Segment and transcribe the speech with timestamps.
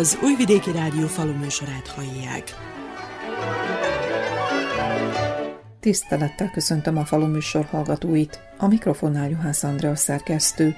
[0.00, 2.54] Az Újvidéki Rádió faluműsorát hallják.
[5.80, 8.40] Tisztelettel köszöntöm a faluműsor hallgatóit.
[8.58, 10.74] A mikrofonnál Juhász Andrea szerkesztő.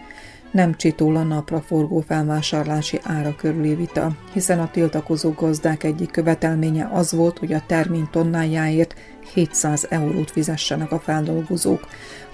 [0.51, 1.65] Nem csitól a napra
[2.07, 8.09] felvásárlási ára körüli vita, hiszen a tiltakozó gazdák egyik követelménye az volt, hogy a termény
[8.11, 8.95] tonnájáért
[9.35, 11.87] 700 eurót fizessenek a feldolgozók.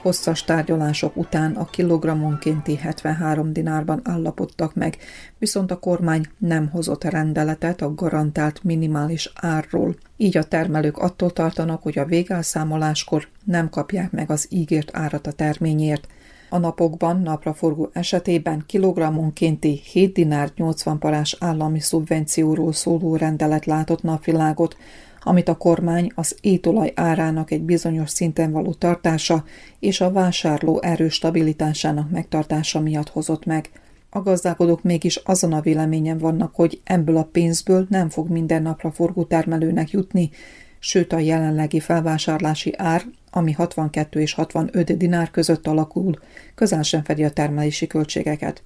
[0.02, 4.96] Hosszas tárgyalások után a kilogrammonkénti 73 dinárban állapodtak meg,
[5.38, 9.94] viszont a kormány nem hozott rendeletet a garantált minimális árról.
[10.16, 15.32] Így a termelők attól tartanak, hogy a végelszámoláskor nem kapják meg az ígért árat a
[15.32, 16.06] terményért.
[16.50, 24.76] A napokban napraforgó esetében kilogrammonkénti 7 dinár 80 parás állami szubvencióról szóló rendelet látott napvilágot,
[25.22, 29.44] amit a kormány az étolaj árának egy bizonyos szinten való tartása
[29.78, 33.70] és a vásárló erő stabilitásának megtartása miatt hozott meg.
[34.10, 38.90] A gazdálkodók mégis azon a véleményen vannak, hogy ebből a pénzből nem fog minden napra
[38.90, 40.30] forgó termelőnek jutni,
[40.78, 46.18] sőt a jelenlegi felvásárlási ár, ami 62 és 65 dinár között alakul,
[46.54, 48.62] közel sem fedi a termelési költségeket.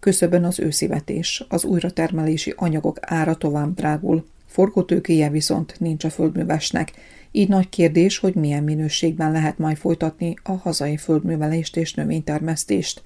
[0.00, 6.92] Küszöbön az őszivetés, az újratermelési anyagok ára tovább drágul, forgótőkéje viszont nincs a földművesnek,
[7.30, 13.02] így nagy kérdés, hogy milyen minőségben lehet majd folytatni a hazai földművelést és növénytermesztést.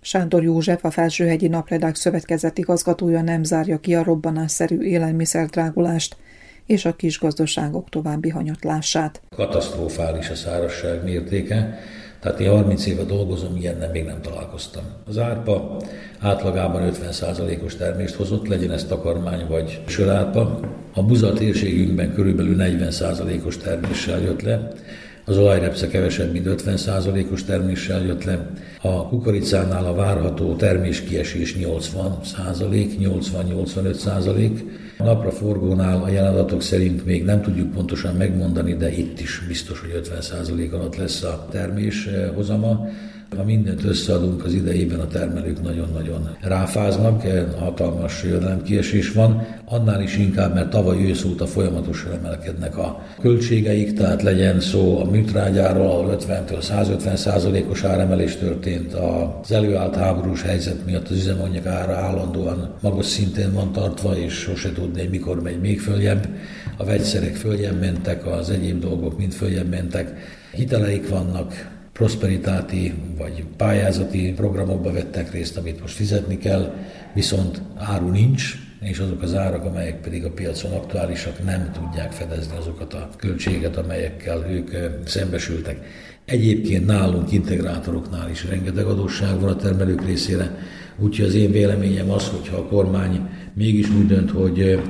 [0.00, 6.16] Sándor József, a Felsőhegyi Napredák Szövetkezet igazgatója nem zárja ki a robbanásszerű élelmiszerdrágulást
[6.66, 9.22] és a kisgazdaságok további hanyatlását.
[9.36, 11.78] Katasztrofális a szárazság mértéke,
[12.20, 14.82] tehát én 30 éve dolgozom, ilyennel még nem találkoztam.
[15.06, 15.76] Az árpa
[16.18, 20.60] átlagában 50%-os termést hozott, legyen ez takarmány vagy sörárpa.
[20.94, 24.72] A buza térségünkben körülbelül 40%-os terméssel jött le,
[25.28, 28.46] az olajrepsze kevesebb, mint 50%-os terméssel jött le.
[28.82, 31.66] A kukoricánál a várható terméskiesés 80%
[33.00, 33.92] 80-85
[34.98, 39.80] A napra forgónál a jelenadatok szerint még nem tudjuk pontosan megmondani, de itt is biztos,
[39.80, 42.86] hogy 50% alatt lesz a termés hozama.
[43.36, 47.22] Ha mindent összeadunk az idejében, a termelők nagyon-nagyon ráfáznak,
[47.58, 54.22] hatalmas jövedelemkiesés van, annál is inkább, mert tavaly ősz óta folyamatosan emelkednek a költségeik, tehát
[54.22, 61.08] legyen szó a műtrágyáról, ahol 50-től 150 százalékos áremelés történt, az előállt háborús helyzet miatt
[61.08, 66.28] az üzemanyag ára állandóan magas szintén van tartva, és sose tudni, mikor megy még följebb.
[66.76, 70.14] A vegyszerek följebb mentek, az egyéb dolgok mind följebb mentek.
[70.52, 76.74] Hiteleik vannak, prosperitáti vagy pályázati programokba vettek részt, amit most fizetni kell,
[77.14, 82.56] viszont áru nincs, és azok az árak, amelyek pedig a piacon aktuálisak, nem tudják fedezni
[82.56, 84.70] azokat a költséget, amelyekkel ők
[85.06, 85.78] szembesültek.
[86.24, 90.58] Egyébként nálunk integrátoroknál is rengeteg adósság van a termelők részére,
[90.98, 94.80] úgyhogy az én véleményem az, hogyha a kormány mégis úgy dönt, hogy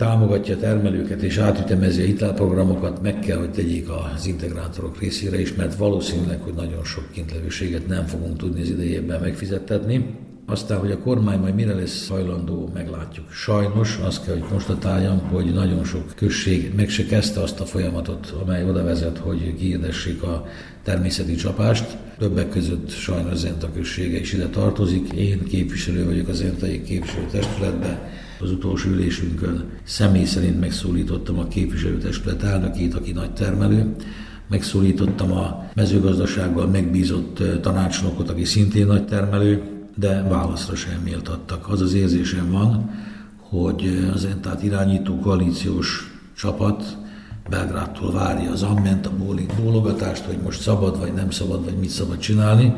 [0.00, 5.54] támogatja a termelőket és átütemezi a hitelprogramokat, meg kell, hogy tegyék az integrátorok részére is,
[5.54, 10.14] mert valószínűleg, hogy nagyon sok kintlevőséget nem fogunk tudni az idejében megfizettetni.
[10.46, 13.30] Aztán, hogy a kormány majd mire lesz hajlandó, meglátjuk.
[13.30, 18.34] Sajnos azt kell, hogy konstatáljam, hogy nagyon sok község meg se kezdte azt a folyamatot,
[18.42, 20.46] amely oda vezet, hogy kiirdessék a
[20.82, 21.96] természeti csapást.
[22.18, 25.12] Többek között sajnos Zenta községe is ide tartozik.
[25.12, 27.98] Én képviselő vagyok az Zentai képviselő testületben,
[28.42, 33.94] az utolsó ülésünkön személy szerint megszólítottam a képviselőtestület elnökét, aki nagy termelő,
[34.48, 39.62] megszólítottam a mezőgazdasággal megbízott tanácsnokot, aki szintén nagy termelő,
[39.94, 41.68] de válaszra sem méltattak.
[41.68, 42.90] Az az érzésem van,
[43.36, 46.98] hogy az Entát irányító koalíciós csapat
[47.50, 49.12] Belgrádtól várja az amment, a
[49.62, 52.74] bólogatást, hogy most szabad vagy nem szabad, vagy mit szabad csinálni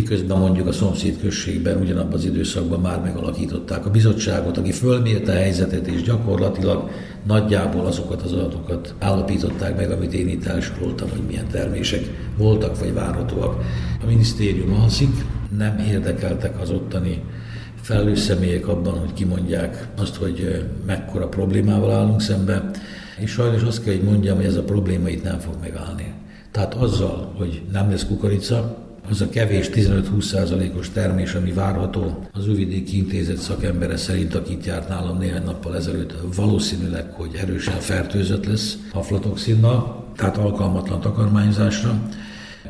[0.00, 5.34] miközben mondjuk a szomszéd községben ugyanabban az időszakban már megalakították a bizottságot, aki fölmérte a
[5.34, 6.90] helyzetet, és gyakorlatilag
[7.26, 12.00] nagyjából azokat az adatokat állapították meg, amit én itt elsoroltam, hogy milyen termések
[12.36, 13.64] voltak vagy várhatóak.
[14.02, 15.24] A minisztérium alszik,
[15.58, 17.22] nem érdekeltek az ottani
[17.80, 22.70] felelős személyek abban, hogy kimondják azt, hogy mekkora problémával állunk szembe,
[23.18, 26.14] és sajnos azt kell, hogy mondjam, hogy ez a probléma itt nem fog megállni.
[26.50, 32.46] Tehát azzal, hogy nem lesz kukorica, az a kevés 15-20 százalékos termés, ami várható az
[32.46, 38.76] Üvidéki Intézet szakembere szerint, akit járt nálam néhány nappal ezelőtt, valószínűleg, hogy erősen fertőzött lesz
[38.92, 42.00] aflatoxinnal, tehát alkalmatlan takarmányzásra.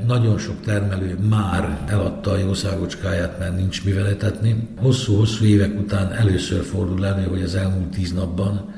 [0.06, 4.68] Nagyon sok termelő már eladta a jószágocskáját, mert nincs mivel etetni.
[4.76, 8.74] Hosszú-hosszú évek után először fordul elő, hogy az elmúlt tíz napban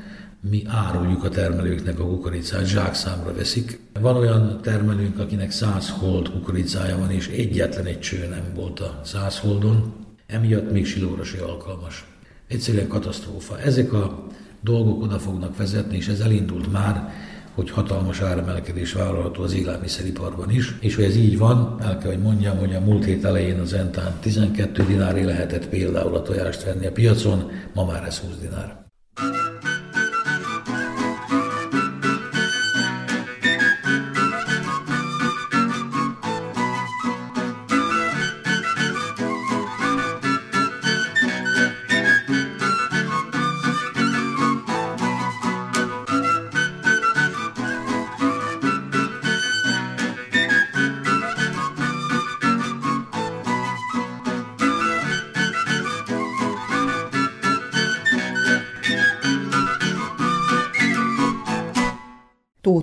[0.49, 3.79] mi áruljuk a termelőknek a kukoricát, zsákszámra veszik.
[3.99, 9.01] Van olyan termelőnk, akinek 100 hold kukoricája van, és egyetlen egy cső nem volt a
[9.03, 9.93] 100 holdon,
[10.27, 12.05] emiatt még silóra se alkalmas.
[12.47, 13.59] Egyszerűen katasztrófa.
[13.59, 14.27] Ezek a
[14.61, 17.13] dolgok oda fognak vezetni, és ez elindult már,
[17.53, 22.21] hogy hatalmas áremelkedés vállalható az élelmiszeriparban is, és hogy ez így van, el kell, hogy
[22.21, 26.85] mondjam, hogy a múlt hét elején az Entán 12 dinári lehetett például a tojást venni
[26.85, 28.85] a piacon, ma már ez 20 dinár.
[29.13, 29.50] Tóth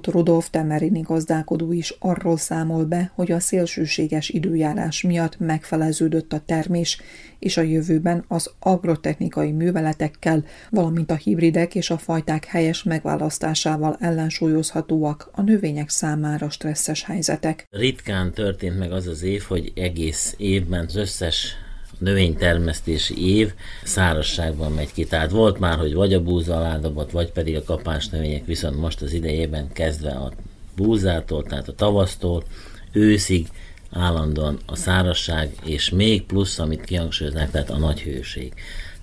[0.08, 7.00] Rudolf temerini gazdálkodó is arról számol be, hogy a szélsőséges időjárás miatt megfeleződött a termés,
[7.38, 15.30] és a jövőben az agrotechnikai műveletekkel, valamint a hibridek és a fajták helyes megválasztásával ellensúlyozhatóak
[15.32, 17.66] a növények számára stresszes helyzetek.
[17.70, 21.56] Ritkán történt meg az az év, hogy egész évben az összes
[21.98, 23.52] növénytermesztési év
[23.84, 25.04] szárazságban megy ki.
[25.04, 28.80] Tehát volt már, hogy vagy a búza alá dobott, vagy pedig a kapás növények, viszont
[28.80, 30.32] most az idejében kezdve a
[30.76, 32.44] búzától, tehát a tavasztól,
[32.92, 33.46] őszig
[33.90, 38.52] állandóan a szárazság, és még plusz, amit kihangsúlyoznak, tehát a nagy hőség.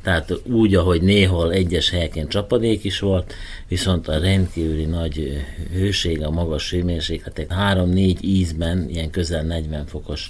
[0.05, 3.33] Tehát úgy, ahogy néhol egyes helyeken csapadék is volt,
[3.67, 10.29] viszont a rendkívüli nagy hőség, a magas hőmérsékletek 3-4 ízben, ilyen közel 40 fokos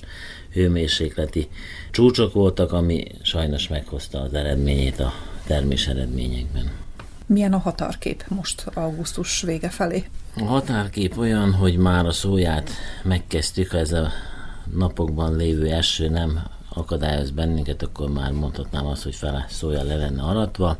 [0.56, 1.48] hőmérsékleti
[1.92, 5.14] csúcsok voltak, ami sajnos meghozta az eredményét a
[5.46, 6.72] termés eredményekben.
[7.26, 10.04] Milyen a határkép most augusztus vége felé?
[10.36, 12.70] A határkép olyan, hogy már a szóját
[13.04, 14.10] megkezdtük, ez a
[14.74, 20.22] napokban lévő eső nem akadályoz bennünket, akkor már mondhatnám azt, hogy fele szója le lenne
[20.22, 20.78] aratva.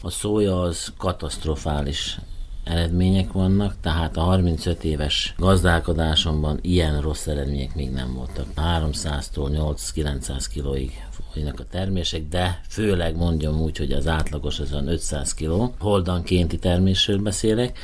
[0.00, 2.18] A szója az katasztrofális
[2.64, 8.46] eredmények vannak, tehát a 35 éves gazdálkodásomban ilyen rossz eredmények még nem voltak.
[8.56, 10.92] 300-tól 8-900 kilóig
[11.32, 15.74] folynak a termések, de főleg mondjam úgy, hogy az átlagos az 500 kiló.
[15.78, 17.78] Holdankénti termésről beszélek.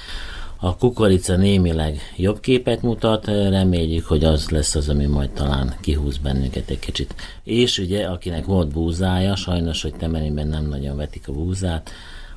[0.62, 6.18] A kukorica némileg jobb képet mutat, reméljük, hogy az lesz az, ami majd talán kihúz
[6.18, 7.14] bennünket egy kicsit.
[7.44, 11.90] És ugye, akinek volt búzája, sajnos, hogy temelényben nem nagyon vetik a búzát,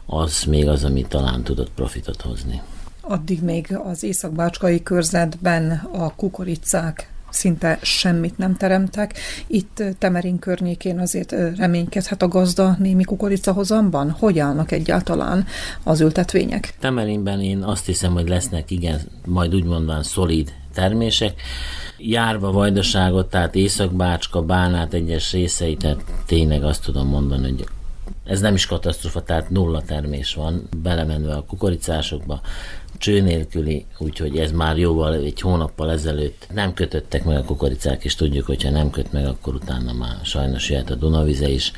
[0.05, 2.61] az még az, ami talán tudott profitot hozni.
[3.01, 9.19] Addig még az északbácskai körzetben a kukoricák szinte semmit nem teremtek.
[9.47, 14.11] Itt Temerin környékén azért reménykedhet a gazda némi kukoricahozamban?
[14.11, 15.45] Hogy állnak egyáltalán
[15.83, 16.73] az ültetvények?
[16.79, 21.41] Temerinben én azt hiszem, hogy lesznek igen, majd úgy mondván szolid termések.
[21.97, 27.65] Járva vajdaságot, tehát Északbácska, Bánát egyes részeit, tehát tényleg azt tudom mondani, hogy
[28.23, 32.41] ez nem is katasztrofa, tehát nulla termés van, belemenve a kukoricásokba,
[32.97, 38.15] cső nélküli, úgyhogy ez már jóval egy hónappal ezelőtt nem kötöttek meg a kukoricák, és
[38.15, 41.71] tudjuk, hogyha nem köt meg, akkor utána már sajnos jöhet a Dunavize is.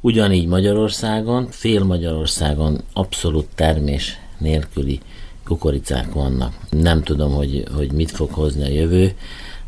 [0.00, 5.00] Ugyanígy Magyarországon, fél Magyarországon abszolút termés nélküli
[5.44, 6.52] kukoricák vannak.
[6.70, 9.14] Nem tudom, hogy, hogy mit fog hozni a jövő,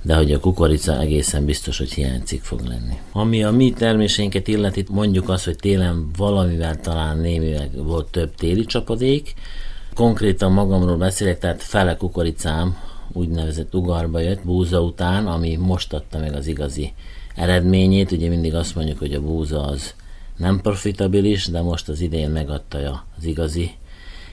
[0.08, 2.98] de hogy a kukorica egészen biztos, hogy hiányzik fog lenni.
[3.12, 8.64] Ami a mi termésénket illeti, mondjuk azt, hogy télen valamivel talán némileg volt több téli
[8.64, 9.34] csapadék,
[9.94, 12.76] konkrétan magamról beszélek, tehát fele kukoricám
[13.12, 16.92] úgynevezett ugarba jött búza után, ami most adta meg az igazi
[17.34, 18.12] eredményét.
[18.12, 19.94] Ugye mindig azt mondjuk, hogy a búza az
[20.36, 23.70] nem profitabilis, de most az idén megadta az igazi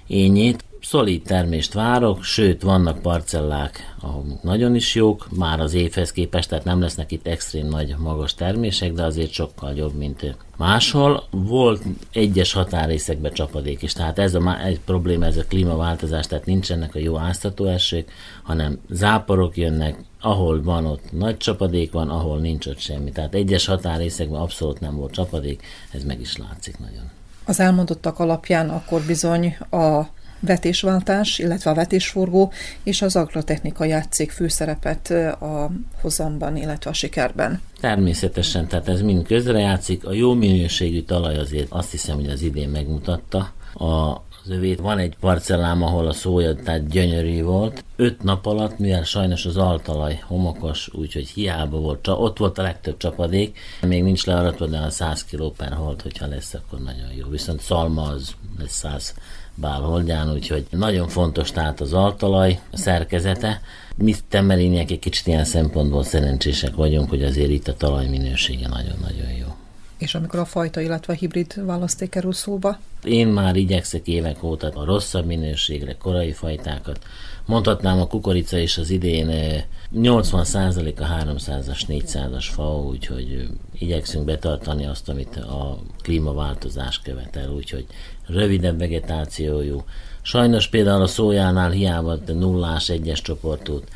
[0.07, 6.49] ényét szolid termést várok, sőt vannak parcellák, ahol nagyon is jók, már az évhez képest,
[6.49, 11.23] tehát nem lesznek itt extrém nagy magas termések, de azért sokkal jobb, mint máshol.
[11.29, 16.95] Volt egyes határészekben csapadék is, tehát ez a egy probléma, ez a klímaváltozás, tehát nincsenek
[16.95, 18.11] a jó áztató esők,
[18.43, 23.11] hanem záporok jönnek, ahol van ott nagy csapadék van, ahol nincs ott semmi.
[23.11, 27.11] Tehát egyes határészekben abszolút nem volt csapadék, ez meg is látszik nagyon.
[27.45, 30.07] Az elmondottak alapján akkor bizony a
[30.39, 32.51] vetésváltás, illetve a vetésforgó
[32.83, 35.09] és az agrotechnika játszik főszerepet
[35.41, 37.61] a hozamban, illetve a sikerben.
[37.79, 40.05] Természetesen, tehát ez mind közrejátszik.
[40.05, 43.53] A jó minőségű talaj azért azt hiszem, hogy az idén megmutatta.
[43.73, 44.79] A az övét.
[44.79, 47.83] Van egy parcellám, ahol a szója tehát gyönyörű volt.
[47.95, 52.97] Öt nap alatt, mivel sajnos az altalaj homokos, úgyhogy hiába volt, ott volt a legtöbb
[52.97, 57.27] csapadék, még nincs learatva, de a 100 kg per holt, hogyha lesz, akkor nagyon jó.
[57.27, 59.13] Viszont szalma az lesz 100
[59.55, 63.61] bálholdján, úgyhogy nagyon fontos tehát az altalaj, szerkezete.
[63.97, 69.31] Mi temerények egy kicsit ilyen szempontból szerencsések vagyunk, hogy azért itt a talaj minősége nagyon-nagyon
[69.39, 69.55] jó.
[69.97, 72.79] És amikor a fajta, illetve a hibrid választék kerül szóba?
[73.03, 76.99] Én már igyekszek évek óta a rosszabb minőségre, korai fajtákat.
[77.45, 79.63] Mondhatnám a kukorica is az idén
[79.95, 87.85] 80% a 300-as, 400-as fa, úgyhogy igyekszünk betartani azt, amit a klímaváltozás követel, úgyhogy
[88.27, 89.83] rövidebb vegetációjú.
[90.21, 93.89] Sajnos például a szójánál hiába nullás egyes csoportot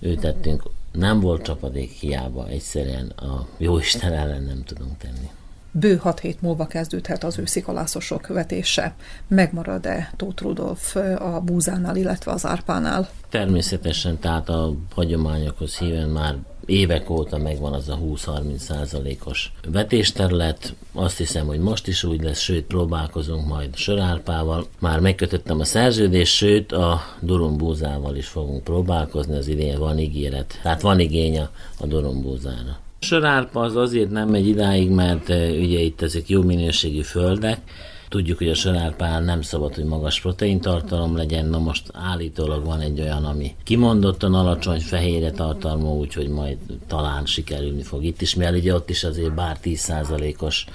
[0.00, 0.62] ültettünk,
[0.92, 5.30] nem volt csapadék hiába, egyszerűen a jóisten ellen nem tudunk tenni.
[5.78, 8.94] Bő hat hét múlva kezdődhet az őszi kalászosok követése.
[9.28, 13.08] Megmarad-e Tóth Rudolf a búzánál, illetve az árpánál?
[13.28, 20.74] Természetesen, tehát a hagyományokhoz híven már évek óta megvan az a 20-30 százalékos vetésterület.
[20.92, 24.66] Azt hiszem, hogy most is úgy lesz, sőt próbálkozunk majd sörárpával.
[24.78, 30.58] Már megkötöttem a szerződést, sőt a durumbúzával is fogunk próbálkozni, az idén van ígéret.
[30.62, 32.84] Tehát van igény a, a durumbúzára.
[33.06, 37.60] Sörárpa az azért nem megy idáig, mert ugye itt ezek jó minőségű földek,
[38.08, 43.00] Tudjuk, hogy a sörárpánál nem szabad, hogy magas proteintartalom legyen, na most állítólag van egy
[43.00, 48.74] olyan, ami kimondottan alacsony fehérje tartalmú, úgyhogy majd talán sikerülni fog itt is, mivel ugye
[48.74, 50.66] ott is azért bár 10%-os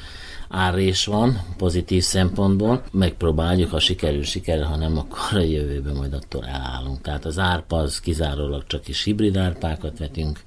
[0.49, 2.83] árrés van pozitív szempontból.
[2.91, 7.01] Megpróbáljuk, ha sikerül, sikerül, ha nem, akkor a jövőben majd attól elállunk.
[7.01, 10.39] Tehát az árpa az kizárólag csak is hibrid árpákat vetünk,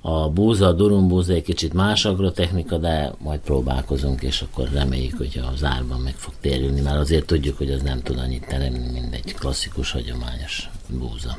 [0.00, 5.40] a búza, a durumbúza egy kicsit más agrotechnika, de majd próbálkozunk, és akkor reméljük, hogy
[5.54, 9.14] az árban meg fog térülni, mert azért tudjuk, hogy az nem tud annyit teremni, mint
[9.14, 11.38] egy klasszikus, hagyományos búza.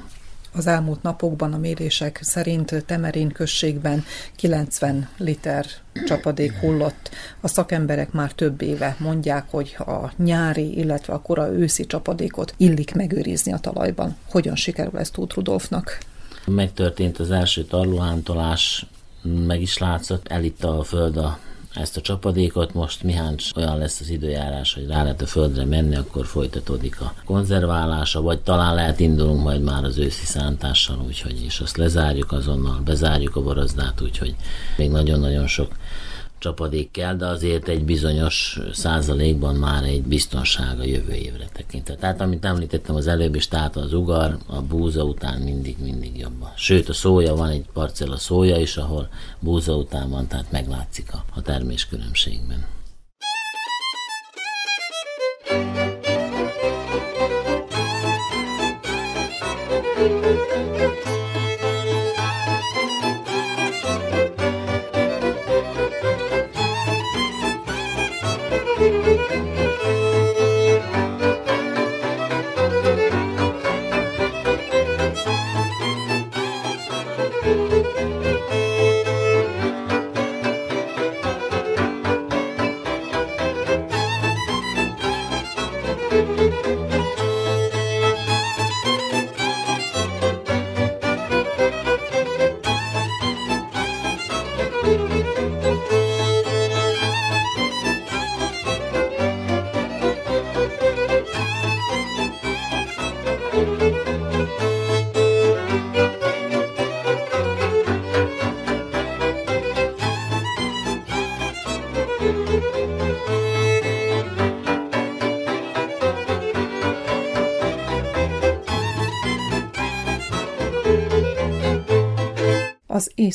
[0.51, 4.03] Az elmúlt napokban a mérések szerint Temerin községben
[4.35, 5.65] 90 liter
[6.05, 7.09] csapadék hullott.
[7.41, 12.93] A szakemberek már több éve mondják, hogy a nyári, illetve a kora őszi csapadékot illik
[12.93, 14.15] megőrizni a talajban.
[14.29, 15.97] Hogyan sikerül ez Tóth Rudolfnak?
[16.49, 18.85] Megtörtént az első tarlóhántolás,
[19.21, 21.39] meg is látszott, elitta a föld a
[21.75, 25.95] ezt a csapadékot, most miháncs olyan lesz az időjárás, hogy rá lehet a földre menni,
[25.95, 31.59] akkor folytatódik a konzerválása, vagy talán lehet indulunk majd már az őszi szántással, úgyhogy és
[31.59, 34.35] azt lezárjuk azonnal, bezárjuk a borozdát, úgyhogy
[34.77, 35.71] még nagyon-nagyon sok
[36.39, 41.95] csapadék kell, de azért egy bizonyos százalékban már egy biztonság a jövő évre tekintve.
[41.95, 46.51] Tehát amit említettem az előbb is, tehát az ugar, a búza után mindig-mindig jobban.
[46.55, 51.23] Sőt, a szója van egy parcella szója is, ahol búza után van, tehát meglátszik a,
[51.35, 52.65] a termés különbségben.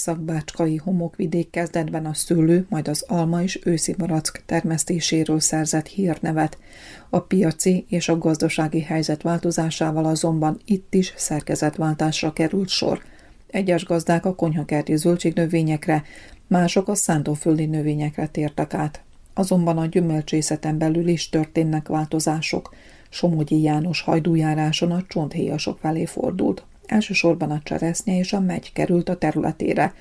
[0.05, 6.59] Északbácskai homokvidék kezdetben a szőlő, majd az alma és őszi barack termesztéséről szerzett hírnevet.
[7.11, 13.03] A piaci és a gazdasági helyzet változásával azonban itt is szerkezetváltásra került sor.
[13.51, 16.03] Egyes gazdák a konyhakerti zöldségnövényekre,
[16.47, 19.03] mások a szántóföldi növényekre tértek át.
[19.35, 22.75] Azonban a gyümölcsészeten belül is történnek változások.
[23.09, 26.65] Somogyi János hajdújáráson a csonthéjasok felé fordult.
[26.87, 29.95] Elsősorban a cseresznye és a megy került a területére,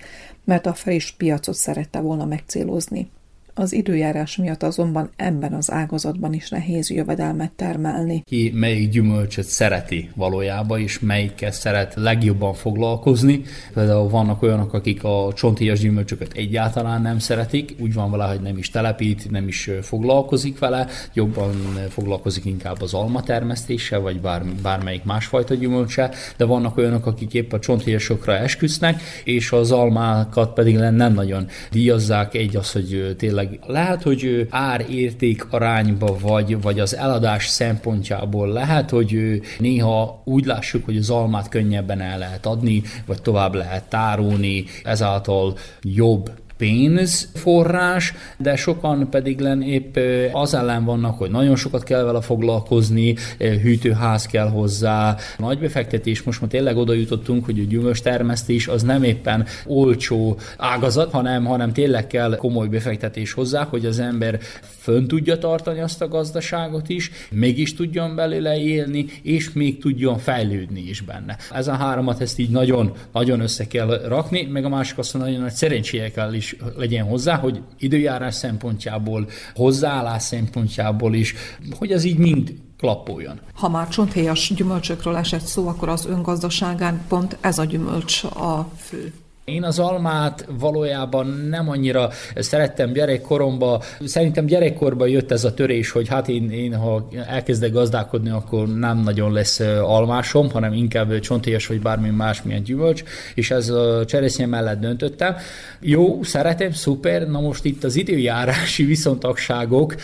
[0.43, 3.09] mert a friss piacot szerette volna megcélozni.
[3.55, 8.24] Az időjárás miatt azonban ebben az ágazatban is nehéz jövedelmet termelni.
[8.25, 13.41] Ki melyik gyümölcsöt szereti valójában, és melyikkel szeret legjobban foglalkozni.
[13.74, 18.57] Például vannak olyanok, akik a csontíjas gyümölcsöket egyáltalán nem szeretik, úgy van vele, hogy nem
[18.57, 21.51] is telepít, nem is foglalkozik vele, jobban
[21.89, 27.53] foglalkozik inkább az alma termesztéssel, vagy bár, bármelyik másfajta gyümölcse, de vannak olyanok, akik épp
[27.53, 33.59] a csontíjasokra esküsznek, és az almákat pedig nem nagyon díjazzák, egy az, hogy tényleg tényleg
[33.67, 38.47] lehet, hogy ár-érték arányba vagy, vagy az eladás szempontjából.
[38.47, 43.89] Lehet, hogy néha úgy lássuk, hogy az almát könnyebben el lehet adni, vagy tovább lehet
[43.89, 46.31] tárolni, ezáltal jobb
[46.63, 49.98] pénzforrás, de sokan pedig len épp
[50.32, 56.41] az ellen vannak, hogy nagyon sokat kell vele foglalkozni, hűtőház kell hozzá, nagy befektetés, most
[56.41, 61.74] már tényleg oda jutottunk, hogy a gyümölcs termesztés az nem éppen olcsó ágazat, hanem, hanem
[61.74, 64.39] tényleg kell komoly befektetés hozzá, hogy az ember
[64.84, 70.82] fönn tudja tartani azt a gazdaságot is, mégis tudjon belőle élni, és még tudjon fejlődni
[70.89, 71.38] is benne.
[71.51, 75.41] Ez a háromat ezt így nagyon, nagyon össze kell rakni, meg a másik azt nagyon
[75.41, 81.33] nagy szerencséje kell is legyen hozzá, hogy időjárás szempontjából, hozzáállás szempontjából is,
[81.77, 83.39] hogy ez így mind klappoljon.
[83.53, 89.13] Ha már csonthéjas gyümölcsökről esett szó, akkor az öngazdaságán pont ez a gyümölcs a fő.
[89.45, 93.81] Én az almát valójában nem annyira szerettem gyerekkoromban.
[94.05, 98.97] Szerintem gyerekkorban jött ez a törés, hogy hát én, én ha elkezdek gazdálkodni, akkor nem
[98.97, 103.03] nagyon lesz almásom, hanem inkább csontélyes vagy bármi másmilyen gyümölcs,
[103.35, 105.35] és ez a cseresznye mellett döntöttem.
[105.79, 109.95] Jó, szeretem, szuper, na most itt az időjárási viszontagságok,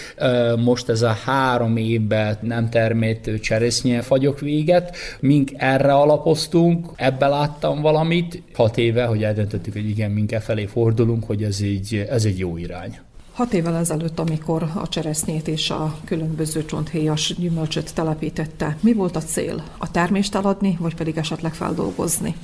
[0.57, 7.81] most ez a három évben nem termett cseresznye fagyok véget, mink erre alapoztunk, ebbe láttam
[7.81, 12.39] valamit, hat éve, hogy eldöntöttük, hogy igen, minket felé fordulunk, hogy ez egy, ez egy
[12.39, 12.99] jó irány.
[13.33, 19.19] Hat évvel ezelőtt, amikor a cseresznyét és a különböző csonthéjas gyümölcsöt telepítette, mi volt a
[19.19, 19.63] cél?
[19.77, 22.35] A termést eladni, vagy pedig esetleg feldolgozni?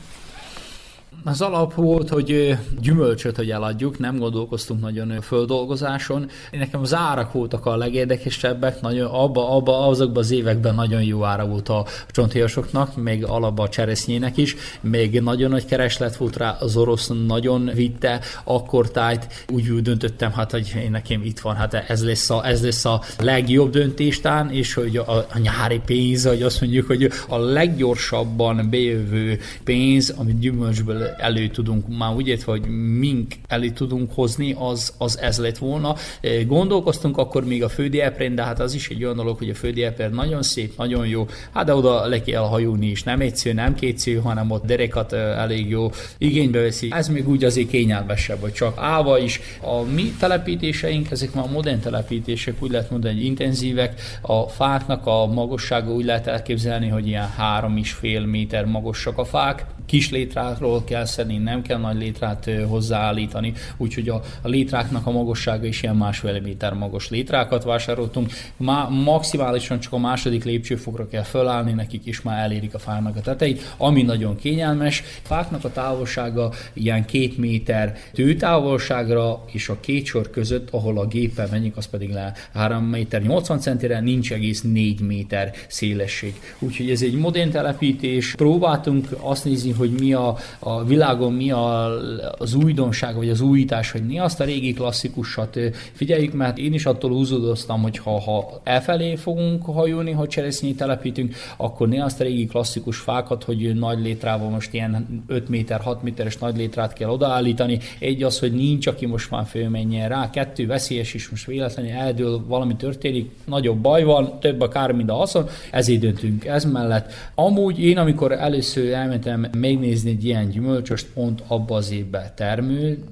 [1.27, 6.29] Az alap volt, hogy gyümölcsöt, hogy eladjuk, nem gondolkoztunk nagyon földolgozáson.
[6.51, 11.46] Nekem az árak voltak a legérdekesebbek, nagyon, abba, abba, azokban az években nagyon jó ára
[11.46, 16.77] volt a csonthéjasoknak, még alapba a cseresznyének is, még nagyon nagy kereslet volt rá, az
[16.77, 22.05] orosz nagyon vitte akkor tájt, úgy, döntöttem, hát, hogy én nekem itt van, hát ez
[22.05, 26.62] lesz a, ez lesz a legjobb döntéstán, és hogy a, a nyári pénz, hogy azt
[26.62, 32.68] mondjuk, hogy a leggyorsabban bejövő pénz, amit gyümölcsből elő tudunk, már úgy értve, hogy
[33.00, 35.96] mink elő tudunk hozni, az, az ez lett volna.
[36.22, 39.56] E, gondolkoztunk akkor még a fődieprén, de hát az is egy olyan dolog, hogy a
[39.56, 43.75] fődieper nagyon szép, nagyon jó, hát de oda le kell hajulni is, nem egyszer, nem
[43.75, 46.88] kétszer, hanem ott derekat e, elég jó igénybe veszi.
[46.92, 49.40] Ez még úgy azért kényelmesebb, hogy csak állva is.
[49.62, 54.01] A mi telepítéseink, ezek már modern telepítések, úgy lehet mondani, intenzívek.
[54.22, 59.25] A fáknak a magassága úgy lehet elképzelni, hogy ilyen három és fél méter magasak a
[59.25, 59.66] fák.
[59.86, 65.66] Kis létráról kell szedni, nem kell nagy létrát hozzáállítani, úgyhogy a, a létráknak a magassága
[65.66, 68.32] is ilyen másfél méter magas létrákat vásároltunk.
[68.58, 73.22] Má, maximálisan csak a második lépcsőfokra kell fölállni, nekik is már elérik a fának a
[73.22, 75.04] tetejét, ami nagyon kényelmes.
[75.22, 81.48] Fáknak a távolsága ilyen két méter tőtávolságra, és a két sor között, ahol a géppel
[81.52, 86.34] menjünk, az pedig le 3 méter 80 centire, nincs egész 4 méter szélesség.
[86.60, 88.36] Úgyhogy ez egy modern telepítés.
[88.36, 91.90] Próbáltunk azt nézni, hogy mi a, a világon mi a,
[92.38, 95.59] az újdonság, vagy az újítás, hogy mi azt a régi klasszikusat
[95.92, 101.35] figyeljük, mert én is attól húzódoztam, hogy ha, ha elfelé fogunk hajulni, ha cseresznyét telepítünk,
[101.57, 106.03] akkor ne azt a régi klasszikus fákat, hogy nagy létrával most ilyen 5 méter, 6
[106.03, 107.79] méteres nagy létrát kell odaállítani.
[108.00, 112.44] Egy az, hogy nincs, aki most már fölmenjen rá, kettő veszélyes is, most véletlenül eldől,
[112.48, 117.11] valami történik, nagyobb baj van, több a kár, mint a haszon, ezért döntünk ez mellett.
[117.35, 123.04] Amúgy én, amikor először elmentem megnézni egy ilyen gyümölcs, gyümölcsöst pont abba az évben termő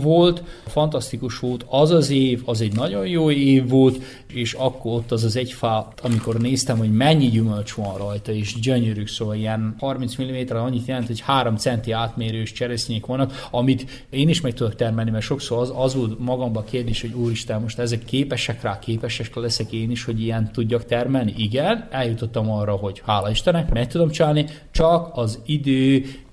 [0.00, 0.42] volt.
[0.66, 5.24] Fantasztikus volt az az év, az egy nagyon jó év volt, és akkor ott az
[5.24, 10.22] az egy fa, amikor néztem, hogy mennyi gyümölcs van rajta, és gyönyörű, szóval ilyen 30
[10.22, 15.10] mm annyit jelent, hogy 3 centi átmérős cseresznyék vannak, amit én is meg tudok termelni,
[15.10, 19.34] mert sokszor az, az volt magamban a kérdés, hogy úristen, most ezek képesek rá, képesek
[19.34, 21.34] leszek én is, hogy ilyen tudjak termelni.
[21.36, 25.85] Igen, eljutottam arra, hogy hála Istennek, meg tudom csinálni, csak az idő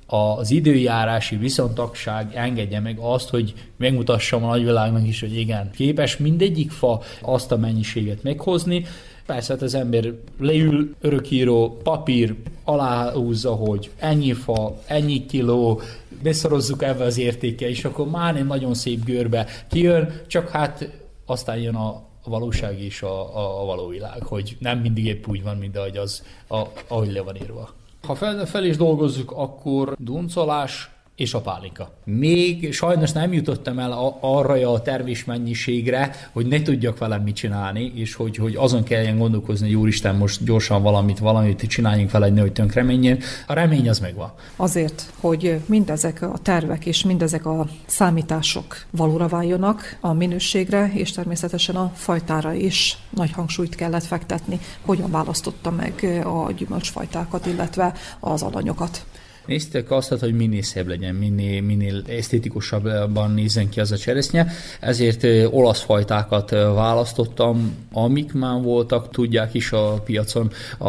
[0.05, 6.71] az időjárási viszontagság engedje meg azt, hogy megmutassam a nagyvilágnak is, hogy igen, képes mindegyik
[6.71, 8.85] fa azt a mennyiséget meghozni,
[9.25, 15.81] Persze, hát az ember leül, örökíró, papír, aláhúzza, hogy ennyi fa, ennyi kiló,
[16.23, 20.89] beszorozzuk ebbe az értéke, és akkor már egy nagyon szép görbe kijön, csak hát
[21.25, 25.43] aztán jön a valóság és a, a, a való világ, hogy nem mindig épp úgy
[25.43, 27.69] van, mint ahogy, az, a, ahogy le van írva.
[28.07, 31.91] Ha fel, fel is dolgozzuk, akkor duncolás, és a pálinka.
[32.03, 37.91] Még sajnos nem jutottam el a, arra a termésmennyiségre, hogy ne tudjak velem mit csinálni,
[37.95, 42.33] és hogy, hogy azon kelljen gondolkozni, hogy úristen, most gyorsan valamit, valamit csináljunk vele, hogy
[42.33, 43.19] nehogy tönkre menjen.
[43.47, 44.33] A remény az megvan.
[44.55, 51.75] Azért, hogy mindezek a tervek és mindezek a számítások valóra váljonak a minőségre, és természetesen
[51.75, 54.59] a fajtára is nagy hangsúlyt kellett fektetni.
[54.81, 59.05] Hogyan választotta meg a gyümölcsfajtákat, illetve az alanyokat?
[59.45, 65.23] Néztek azt, hogy minél szebb legyen, minél, minél esztétikusabban nézzen ki az a cseresznye, ezért
[65.51, 70.87] olasz fajtákat választottam, amik már voltak, tudják is a piacon a,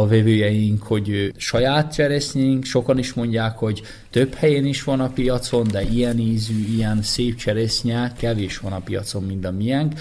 [0.00, 5.66] a vevőjeink, hogy saját cseresznyénk, sokan is mondják, hogy több helyen is van a piacon,
[5.70, 9.92] de ilyen ízű, ilyen szép cseresznye kevés van a piacon, mint a miénk.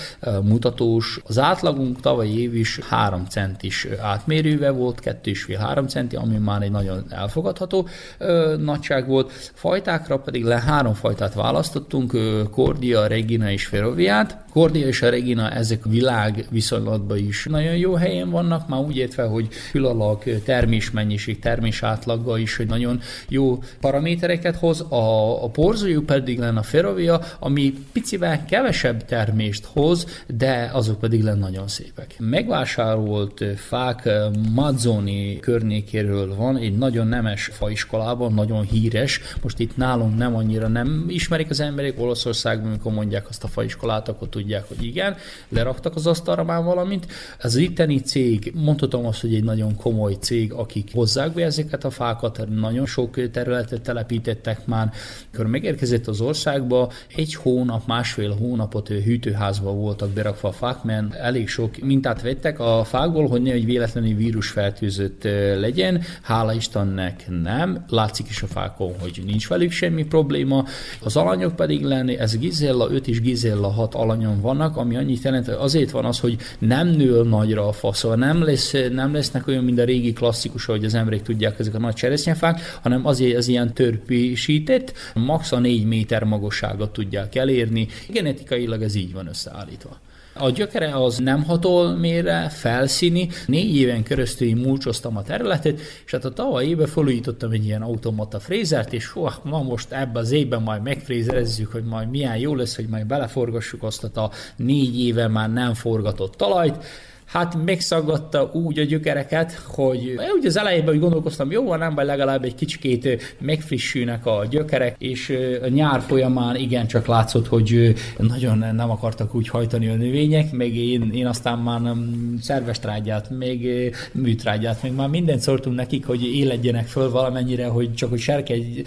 [0.44, 1.20] Mutatós.
[1.28, 7.06] Az átlagunk tavaly év is 3 centis átmérőve volt, 2,5-3 centi, ami már egy nagyon
[7.10, 7.88] elfogadható
[8.18, 9.32] ö, nagyság volt.
[9.54, 14.44] Fajtákra pedig le három fajtát választottunk, ö, Cordia, Regina és Ferroviát.
[14.52, 19.24] Cordia és a Regina ezek világ viszonylatban is nagyon jó helyen vannak, már úgy értve,
[19.24, 26.40] hogy fülalag, termésmennyiség, termés átlaggal is, hogy nagyon jó paramétereket hoz, a, a porzójú pedig
[26.40, 32.16] lenne a Ferrovia, ami picivel kevesebb termést hoz, de azok pedig lenne nagyon szépek.
[32.20, 34.10] Megvásárolt fák
[34.54, 37.52] Mazzoni környékéről van, egy nagyon nemes
[37.86, 43.30] faiskolában, nagyon híres, most itt nálunk nem annyira nem ismerik az emberek, Olaszországban, amikor mondják
[43.30, 45.16] azt a faiskolát, akkor tudják, hogy igen,
[45.50, 47.08] leraktak az asztalra már valamint.
[47.42, 51.90] Az itteni cég, mondhatom azt, hogy egy nagyon komoly cég, akik hozzák be ezeket a
[51.90, 54.92] fákat, nagyon sok területet telepítettek már.
[55.32, 61.48] Amikor megérkezett az országba, egy hónap, másfél hónapot hűtőházba voltak berakva a fák, mert elég
[61.48, 65.24] sok mintát vettek a fákból, hogy ne egy véletlenül vírusfertőzött
[65.60, 66.02] legyen.
[66.22, 67.75] Hála Istennek nem.
[67.90, 70.66] Látszik is a fákon, hogy nincs velük semmi probléma.
[71.04, 75.46] Az alanyok pedig lenni, ez Gizella 5 és Gizella 6 alanyon vannak, ami annyit jelent,
[75.46, 79.48] hogy azért van az, hogy nem nő nagyra a fa, szóval nem, lesz, nem lesznek
[79.48, 83.38] olyan, mint a régi klasszikus, hogy az emberek tudják ezek a nagy cseresznyefák, hanem azért
[83.38, 85.52] az ilyen törpésített, max.
[85.52, 87.88] a 4 méter magasságot tudják elérni.
[88.10, 90.00] Genetikailag ez így van összeállítva.
[90.38, 93.30] A gyökere az nem hatol mélyre, felszíni.
[93.48, 98.40] Négy éven keresztül múlcsoztam a területet, és hát a tavaly évben felújítottam egy ilyen automata
[98.40, 102.76] frézert, és hú, ma most ebben az évben majd megfrézerezzük, hogy majd milyen jó lesz,
[102.76, 106.86] hogy majd beleforgassuk azt a négy éve már nem forgatott talajt
[107.26, 112.06] hát megszaggatta úgy a gyökereket, hogy úgy az elejében úgy gondolkoztam, jó van, nem baj,
[112.06, 118.58] legalább egy kicsikét megfrissülnek a gyökerek, és a nyár folyamán igen, csak látszott, hogy nagyon
[118.58, 123.70] nem akartak úgy hajtani a növények, meg én, én aztán már nem szerves trágyát, még
[124.12, 128.82] műtrágyát, még már mindent szóltunk nekik, hogy éledjenek föl valamennyire, hogy csak hogy serkedj,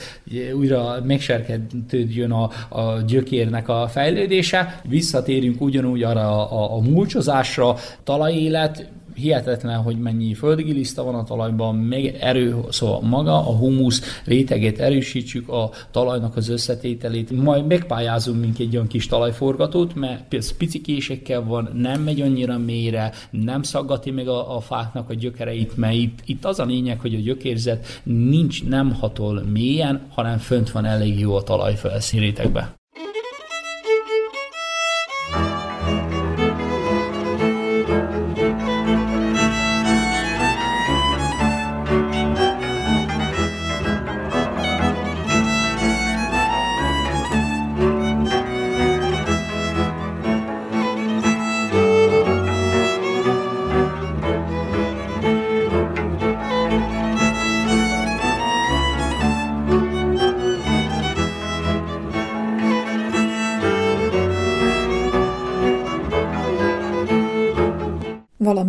[0.55, 4.81] újra megserkedődjön a, a gyökérnek a fejlődése.
[4.85, 11.25] Visszatérünk ugyanúgy arra a, a, a mulcsozásra, talaj élet, hihetetlen, hogy mennyi földgiliszta van a
[11.25, 18.41] talajban, meg erő, szóval maga a humusz réteget erősítsük, a talajnak az összetételét, majd megpályázunk
[18.41, 24.29] mint egy olyan kis talajforgatót, mert picikésekkel van, nem megy annyira mélyre, nem szaggati meg
[24.29, 28.65] a, a fáknak a gyökereit, mert itt, itt az a lényeg, hogy a gyökérzet nincs,
[28.65, 32.78] nem hatol mélyen, hanem fönt van elég jó a talaj felszínrétegbe.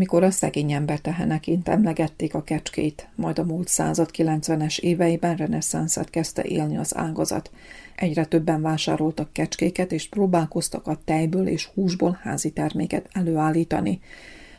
[0.09, 6.43] Valamikor a szegény emberteheneként emlegették a kecskét, majd a múlt század 90-es éveiben reneszánszat kezdte
[6.43, 7.51] élni az ágazat.
[7.95, 13.99] Egyre többen vásároltak kecskéket, és próbálkoztak a tejből és húsból házi terméket előállítani.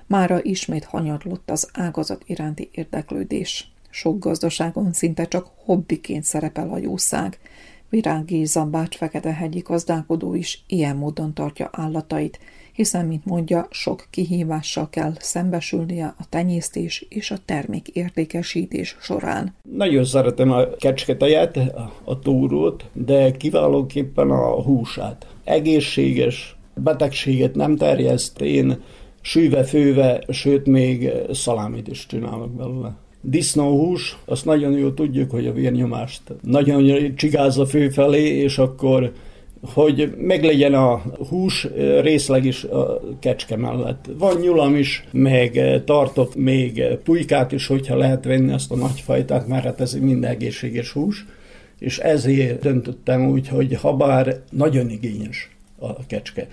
[0.06, 3.72] Mára ismét hanyarlott az ágazat iránti érdeklődés.
[3.90, 7.38] Sok gazdaságon szinte csak hobbiként szerepel a jószág.
[7.88, 12.38] Virági Zambács Fekete-hegyi gazdálkodó is ilyen módon tartja állatait–
[12.80, 19.54] hiszen, mint mondja, sok kihívással kell szembesülnie a tenyésztés és a termék értékesítés során.
[19.76, 21.56] Nagyon szeretem a kecsketejet,
[22.04, 25.26] a túrót, de kiválóképpen a húsát.
[25.44, 28.80] Egészséges, betegséget nem terjeszt, én
[29.20, 32.96] sűve, főve, sőt még szalámit is csinálok belőle.
[33.20, 39.12] Disznóhús, azt nagyon jól tudjuk, hogy a vérnyomást nagyon csigázza főfelé, és akkor
[39.62, 41.68] hogy meglegyen a hús
[42.00, 44.08] részleg is a kecske mellett.
[44.18, 49.64] Van nyulam is, meg tartok még pulykát is, hogyha lehet venni azt a nagyfajtát, mert
[49.64, 51.26] hát ez mind egészséges hús,
[51.78, 56.46] és ezért döntöttem úgy, hogy ha bár nagyon igényes a kecske,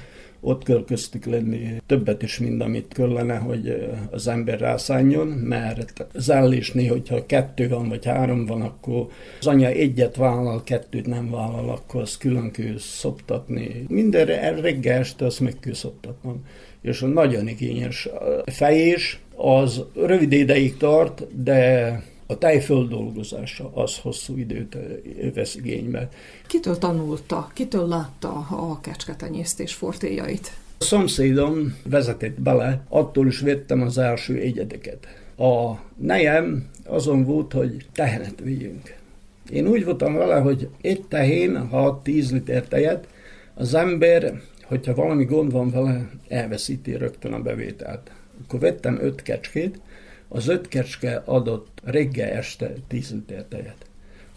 [0.47, 6.29] ott kell köztük lenni többet is, mint amit kellene, hogy az ember rászálljon, mert az
[6.29, 9.07] ellésnél, hogyha kettő van, vagy három van, akkor
[9.39, 13.85] az anya egyet vállal, kettőt nem vállal, akkor az külön kell szoptatni.
[13.87, 14.25] Minden
[14.61, 16.45] reggel este azt meg kell szoptatnom.
[16.81, 18.09] És nagyon igényes
[18.45, 24.77] fejés, az rövid ideig tart, de a tejföldolgozása az hosszú időt
[25.33, 26.09] vesz igénybe.
[26.47, 30.51] Kitől tanulta, kitől látta a kecsketenyésztés fortéjait?
[30.77, 35.07] A szomszédom vezetett bele, attól is vettem az első egyedeket.
[35.37, 38.95] A nejem azon volt, hogy tehenet vigyünk.
[39.51, 43.07] Én úgy voltam vele, hogy egy tehén, ha 10 liter tejet,
[43.53, 48.11] az ember, hogyha valami gond van vele, elveszíti rögtön a bevételt.
[48.43, 49.79] Akkor vettem öt kecskét,
[50.27, 53.73] az öt kecske adott reggel este 10 liter.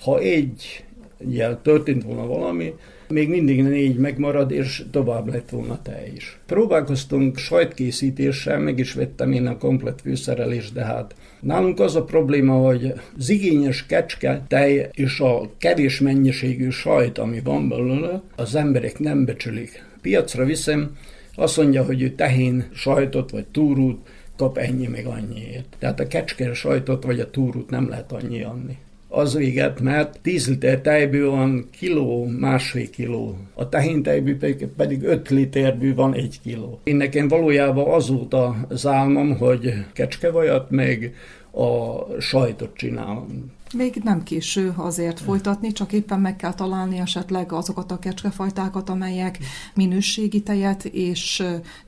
[0.01, 0.85] Ha egy
[1.29, 2.75] jel történt volna valami,
[3.09, 6.39] még mindig négy megmarad, és tovább lett volna tej is.
[6.47, 12.55] Próbálkoztunk sajtkészítéssel, meg is vettem én a komplet fűszerelést, de hát nálunk az a probléma,
[12.55, 18.99] hogy az igényes kecske tej és a kevés mennyiségű sajt, ami van belőle, az emberek
[18.99, 19.85] nem becsülik.
[20.01, 20.97] Piacra viszem,
[21.35, 24.09] azt mondja, hogy ő tehén sajtot vagy túrút
[24.41, 25.77] kap ennyi meg annyiért.
[25.79, 28.79] Tehát a kecske sajtot vagy a túrút nem lehet annyi adni
[29.13, 33.37] az véget, mert 10 liter tejből van kiló, másfél kiló.
[33.55, 34.37] A tehintejből
[34.77, 36.81] pedig 5 literből van 1 kiló.
[36.85, 38.35] Én nekem valójában az volt
[38.69, 41.15] az álmom, hogy kecskevajat meg
[41.53, 43.59] a sajtot csinálom.
[43.77, 49.39] Még nem késő azért folytatni, csak éppen meg kell találni esetleg azokat a kecskefajtákat, amelyek
[49.75, 51.43] minőségi tejet és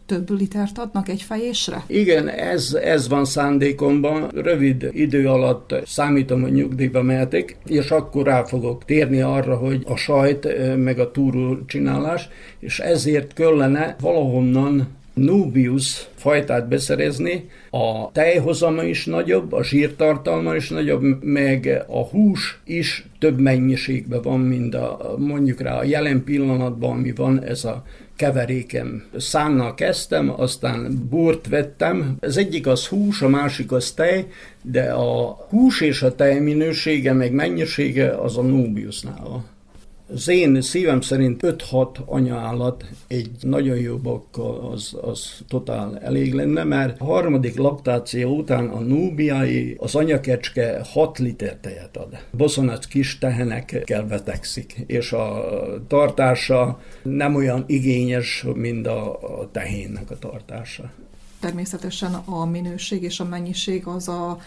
[0.07, 1.85] több litert adnak egy fejésre?
[1.87, 4.29] Igen, ez, ez van szándékomban.
[4.29, 9.97] Rövid idő alatt számítom, hogy nyugdíjba mehetek, és akkor rá fogok térni arra, hogy a
[9.97, 19.07] sajt meg a túrú csinálás, és ezért kellene valahonnan Nubius fajtát beszerezni, a tejhozama is
[19.07, 25.61] nagyobb, a zsírtartalma is nagyobb, meg a hús is több mennyiségben van, mint a, mondjuk
[25.61, 27.85] rá a jelen pillanatban, ami van ez a
[28.17, 29.05] keverékem.
[29.17, 32.17] Szánnal kezdtem, aztán burt vettem.
[32.21, 34.27] Az egyik az hús, a másik az tej,
[34.63, 39.45] de a hús és a tej minősége, meg mennyisége az a Nubiusnál van.
[40.15, 46.65] Az én szívem szerint 5-6 anyaállat egy nagyon jó bakkal az, az totál elég lenne,
[46.65, 52.19] mert a harmadik laktáció után a núbiai, az anyakecske 6 liter tejet ad.
[52.31, 55.45] Boszonac kis tehenekkel betegszik, és a
[55.89, 59.19] tartása nem olyan igényes, mint a
[59.53, 60.91] tehénnek a tartása.
[61.41, 64.39] Természetesen a minőség és a mennyiség az a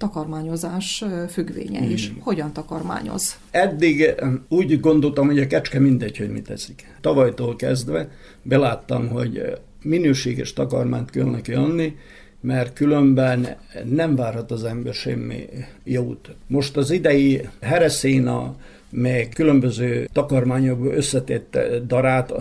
[0.00, 2.10] takarmányozás függvénye is.
[2.10, 2.18] Mm.
[2.20, 3.38] Hogyan takarmányoz?
[3.50, 4.14] Eddig
[4.48, 6.86] úgy gondoltam, hogy a kecske mindegy, hogy mit teszik.
[7.00, 8.08] Tavalytól kezdve
[8.42, 11.96] beláttam, hogy minőséges takarmányt kell neki adni,
[12.40, 13.48] mert különben
[13.84, 15.48] nem várhat az ember semmi
[15.84, 16.30] jót.
[16.46, 18.54] Most az idei hereszéna,
[18.90, 22.32] meg különböző takarmányokból összetett darát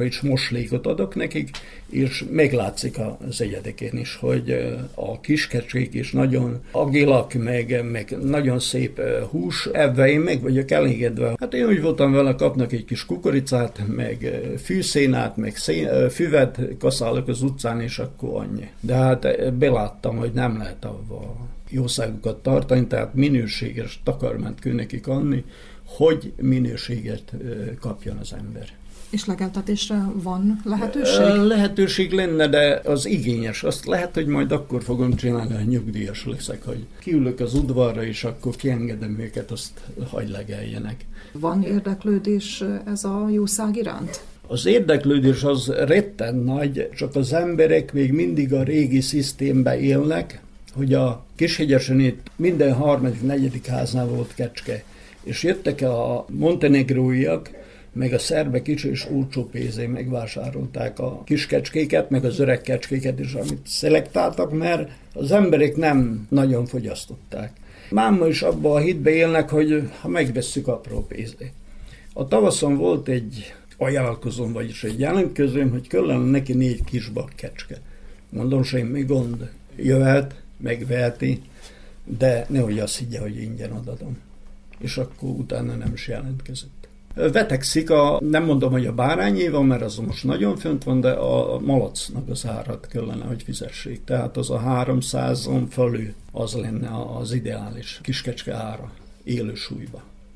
[0.00, 1.50] is moslékot adok nekik,
[1.90, 2.96] és meglátszik
[3.28, 10.08] az egyedekén is, hogy a kiskecskék is nagyon agilak, meg, meg nagyon szép hús, ebben
[10.08, 11.36] én meg vagyok elégedve.
[11.40, 17.28] Hát én úgy voltam vele, kapnak egy kis kukoricát, meg fűszénát, meg szén, füvet, kaszálok
[17.28, 18.68] az utcán, és akkor annyi.
[18.80, 25.44] De hát beláttam, hogy nem lehet avval jószágukat tartani, tehát minőséges takarmányt kell nekik adni,
[25.84, 27.34] hogy minőséget
[27.80, 28.68] kapjon az ember.
[29.14, 31.24] És legeltetésre van lehetőség?
[31.46, 33.62] Lehetőség lenne, de az igényes.
[33.62, 38.24] Azt lehet, hogy majd akkor fogom csinálni, ha nyugdíjas leszek, hogy kiülök az udvarra, és
[38.24, 41.04] akkor kiengedem őket, azt hagy legeljenek.
[41.32, 44.20] Van érdeklődés ez a jószág iránt?
[44.46, 50.94] Az érdeklődés az retten nagy, csak az emberek még mindig a régi szisztémbe élnek, hogy
[50.94, 54.84] a Kishegyesen itt minden harmadik, negyedik háznál volt kecske.
[55.22, 57.62] És jöttek a montenegróiak,
[57.94, 63.18] meg a szerbek is, és olcsó pénzén megvásárolták a kis kecskéket, meg az öreg kecskéket
[63.18, 67.52] is, amit szelektáltak, mert az emberek nem nagyon fogyasztották.
[67.90, 71.52] Máma is abba a hitbe élnek, hogy ha megvesszük apró pénzé.
[72.12, 77.80] A tavaszon volt egy ajánlkozom, vagyis egy jelentkezőm, hogy kellene neki négy kis kecske.
[78.30, 79.50] Mondom, hogy mi gond?
[79.76, 81.42] Jöhet, megveheti,
[82.04, 84.18] de nehogy azt higgye, hogy ingyen adadom.
[84.78, 86.73] És akkor utána nem is jelentkezett.
[87.14, 91.58] Vetekszik a, nem mondom, hogy a bárányéval, mert az most nagyon fönt van, de a
[91.58, 94.04] malacnak az árat kellene, hogy fizessék.
[94.04, 98.90] Tehát az a 300-on fölül az lenne az ideális kiskecske ára
[99.24, 99.52] élő.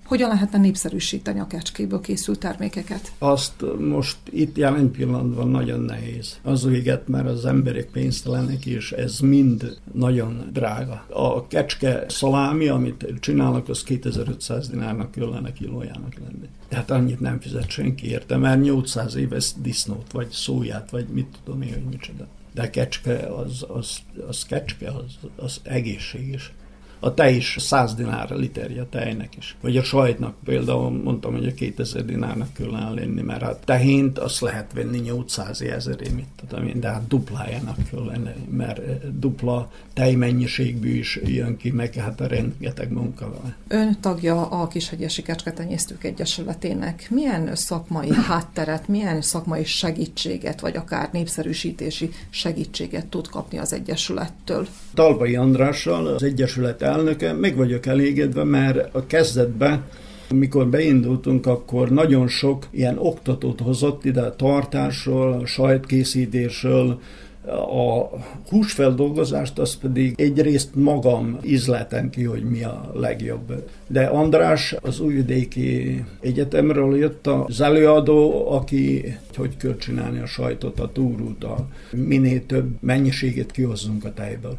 [0.09, 3.13] Hogyan lehetne népszerűsíteni a kecskéből készült termékeket?
[3.19, 6.39] Azt most itt jelen pillanatban nagyon nehéz.
[6.43, 11.07] Az véget, mert az emberek pénztelenek, és ez mind nagyon drága.
[11.11, 16.49] A kecske szalámi, amit csinálnak, az 2500 dinárnak kellene kilójának lenni.
[16.69, 21.63] Tehát annyit nem fizet senki érte, mert 800 éves disznót, vagy szóját, vagy mit tudom
[21.63, 22.27] én, hogy micsoda.
[22.55, 23.97] De kecske, az, az,
[24.29, 26.53] az kecske, az, az egészséges
[27.01, 29.57] a tej is 100 dinár literje a tejnek is.
[29.61, 34.41] Vagy a sajtnak például mondtam, hogy a 2000 dinárnak kellene lenni, mert a tehént azt
[34.41, 39.71] lehet venni 800 ezeré, mit tudom én, de hát duplájának kell lenni, mert eh, dupla
[39.93, 43.55] tejmennyiségbű is jön ki, meg hát a rengeteg munka van.
[43.69, 47.07] Ön tagja a Kishegyesi Kecsketenyésztők Egyesületének.
[47.11, 54.67] Milyen szakmai hátteret, milyen szakmai segítséget, vagy akár népszerűsítési segítséget tud kapni az Egyesülettől?
[54.95, 59.85] Talbai Andrással, az Egyesület elnöke, meg vagyok elégedve, mert a kezdetben
[60.31, 67.01] amikor beindultunk, akkor nagyon sok ilyen oktatót hozott ide a tartásról, a sajtkészítésről,
[67.49, 73.65] a húsfeldolgozást az pedig egyrészt magam ízletem ki, hogy mi a legjobb.
[73.87, 80.93] De András az Újvidéki Egyetemről jött az előadó, aki hogy kell csinálni a sajtot, a
[80.93, 84.59] túrút, a minél több mennyiséget kihozzunk a tejből.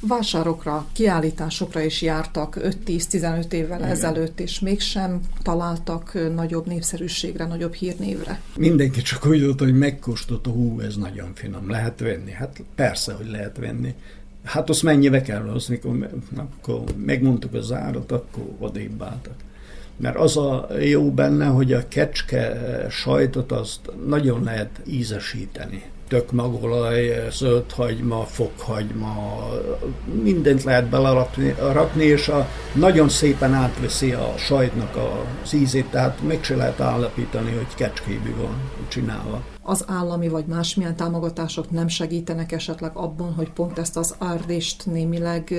[0.00, 3.90] Vásárokra, kiállításokra is jártak 5-10-15 évvel Igen.
[3.90, 8.40] ezelőtt, és mégsem találtak nagyobb népszerűségre, nagyobb hírnévre.
[8.56, 12.30] Mindenki csak úgy volt, hogy megkóstolta, hú, ez nagyon finom, lehet venni.
[12.30, 13.94] Hát persze, hogy lehet venni.
[14.44, 19.34] Hát azt mennyibe kell, az, mikor, akkor megmondtuk az árat, akkor odébb álltak.
[19.96, 22.56] Mert az a jó benne, hogy a kecske
[22.90, 29.44] sajtot azt nagyon lehet ízesíteni tök magolaj, zöldhagyma, fokhagyma,
[30.22, 36.44] mindent lehet belerakni, rakni, és a, nagyon szépen átveszi a sajtnak a ízét, tehát meg
[36.44, 39.42] se lehet állapítani, hogy kecskébű van csinálva.
[39.62, 45.54] Az állami vagy másmilyen támogatások nem segítenek esetleg abban, hogy pont ezt az árdést némileg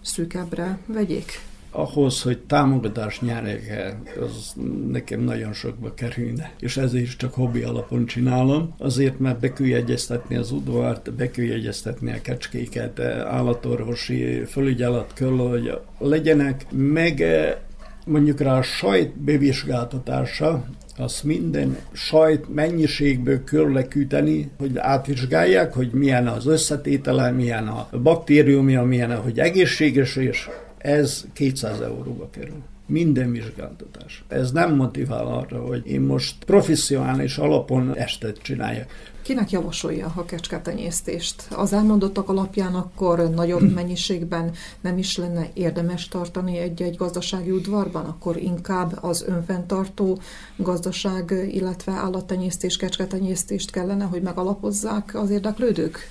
[0.00, 1.47] szűkebbre vegyék?
[1.70, 4.54] Ahhoz, hogy támogatást nyerjek az
[4.90, 6.52] nekem nagyon sokba kerülne.
[6.60, 8.74] És ezért is csak hobbi alapon csinálom.
[8.78, 15.28] Azért, mert be kell jegyeztetni az udvart, be kell jegyeztetni a kecskéket, állatorvosi fölügyelet kell,
[15.28, 17.56] hogy legyenek, meg eh,
[18.04, 20.64] mondjuk rá a sajt bevizsgáltatása,
[20.96, 28.82] azt minden sajt mennyiségből kell leküteni, hogy átvizsgálják, hogy milyen az összetétele, milyen a baktériumja,
[28.82, 30.48] milyen, hogy egészséges, és
[30.78, 34.24] ez 200 euróba kerül minden vizsgáltatás.
[34.28, 38.86] Ez nem motivál arra, hogy én most professzionális alapon estet csináljak.
[39.22, 41.48] Kinek javasolja a kecsketenyésztést?
[41.50, 48.36] Az elmondottak alapján akkor nagyobb mennyiségben nem is lenne érdemes tartani egy-egy gazdasági udvarban, akkor
[48.36, 50.18] inkább az önfenntartó
[50.56, 56.10] gazdaság, illetve állattenyésztés, kecsketenyésztést kellene, hogy megalapozzák az érdeklődők?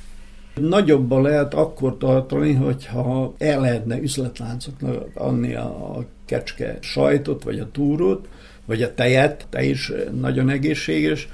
[0.60, 8.28] Nagyobban lehet akkor tartani, hogyha el lehetne üzletláncoknak adni a kecske sajtot, vagy a túrót,
[8.66, 11.28] vagy a tejet, te is nagyon egészséges,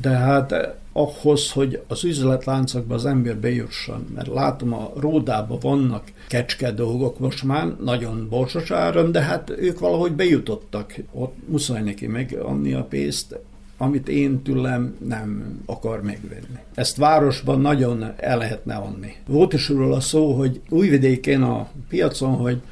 [0.00, 6.72] de hát ahhoz, hogy az üzletláncokba az ember bejusson, mert látom a ródában vannak kecske
[6.72, 10.94] dolgok most már, nagyon borsos áron, de hát ők valahogy bejutottak.
[11.12, 13.38] Ott muszáj neki megadni a pénzt,
[13.78, 16.58] amit én tőlem nem akar megvenni.
[16.74, 19.16] Ezt városban nagyon el lehetne adni.
[19.26, 22.62] Volt is róla szó, hogy újvidékén a piacon, hogy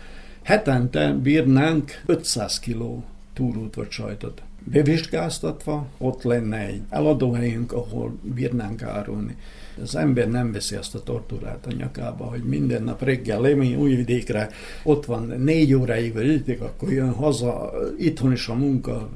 [0.43, 4.43] hetente bírnánk 500 kiló túrút vagy sajtot.
[4.65, 9.37] Bevizsgáztatva, ott lenne egy eladóhelyünk, ahol bírnánk árulni.
[9.83, 14.51] Az ember nem veszi azt a tortúrát a nyakába, hogy minden nap reggel lemény újvidékre,
[14.83, 19.09] ott van négy óráig vagy ötig, akkor jön haza, itthon is a munka,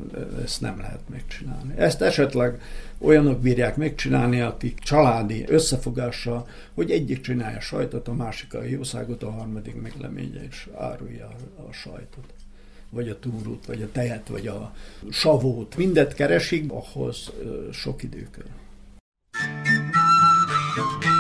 [0.45, 1.75] ezt nem lehet megcsinálni.
[1.77, 2.61] Ezt esetleg
[2.99, 9.31] olyanok bírják megcsinálni, akik családi összefogással, hogy egyik csinálja sajtot, a másik a jószágot, a
[9.31, 11.29] harmadik meg leménye és árulja
[11.69, 12.25] a sajtot
[12.91, 14.75] vagy a túrút, vagy a tejet, vagy a
[15.11, 15.77] savót.
[15.77, 17.31] Mindet keresik, ahhoz
[17.73, 18.59] sok idő kell.
[20.77, 21.20] Thank you.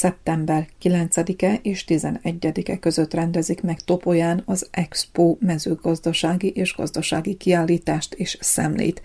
[0.00, 8.36] Szeptember 9-e és 11-e között rendezik meg Topolyán az Expo mezőgazdasági és gazdasági kiállítást és
[8.40, 9.02] szemlét,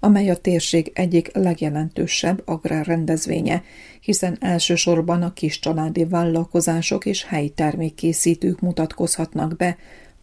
[0.00, 3.62] amely a térség egyik legjelentősebb agrárrendezvénye,
[4.00, 9.76] hiszen elsősorban a kis családi vállalkozások és helyi termékkészítők mutatkozhatnak be,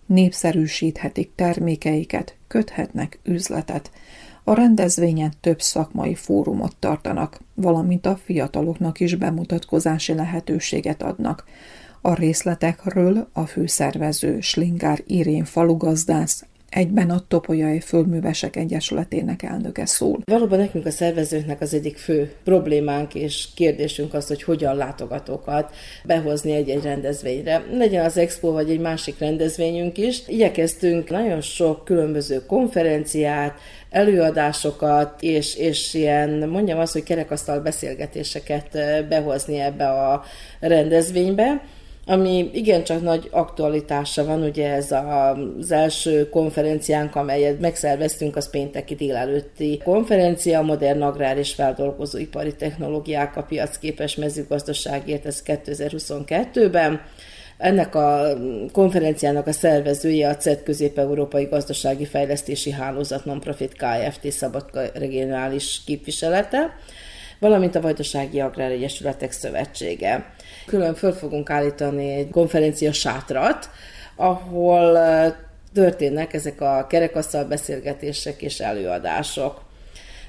[0.05, 3.91] népszerűsíthetik termékeiket, köthetnek üzletet.
[4.45, 11.43] A rendezvényen több szakmai fórumot tartanak, valamint a fiataloknak is bemutatkozási lehetőséget adnak.
[12.01, 20.19] A részletekről a főszervező Slingár Irén falugazdász Egyben a Topolyai Földművesek Egyesületének elnöke szól.
[20.25, 25.73] Valóban nekünk a szervezőknek az egyik fő problémánk és kérdésünk az, hogy hogyan látogatókat
[26.03, 27.63] behozni egy-egy rendezvényre.
[27.71, 30.21] Legyen az expo vagy egy másik rendezvényünk is.
[30.27, 33.59] Igyekeztünk nagyon sok különböző konferenciát,
[33.93, 38.77] előadásokat, és, és ilyen, mondjam azt, hogy kerekasztal beszélgetéseket
[39.07, 40.23] behozni ebbe a
[40.59, 41.61] rendezvénybe
[42.05, 49.81] ami igencsak nagy aktualitása van, ugye ez az első konferenciánk, amelyet megszerveztünk, az pénteki délelőtti
[49.83, 57.01] konferencia, a modern agrár és feldolgozóipari technológiák a piacképes mezőgazdaságért, ez 2022-ben.
[57.63, 58.27] Ennek a
[58.71, 64.31] konferenciának a szervezője a CED Közép-Európai Gazdasági Fejlesztési Hálózat Nonprofit Kft.
[64.31, 66.75] Szabad regionális képviselete,
[67.39, 70.33] valamint a Vajdasági Agrár Egyesületek Szövetsége.
[70.65, 73.69] Külön föl fogunk állítani egy konferencia sátrat,
[74.15, 74.97] ahol
[75.73, 79.61] történnek ezek a kerekasztal beszélgetések és előadások.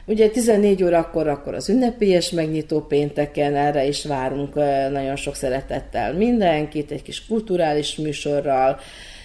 [0.07, 4.55] Ugye 14 órakor akkor az ünnepélyes megnyitó pénteken, erre is várunk
[4.91, 8.81] nagyon sok szeretettel mindenkit, egy kis kulturális műsorral,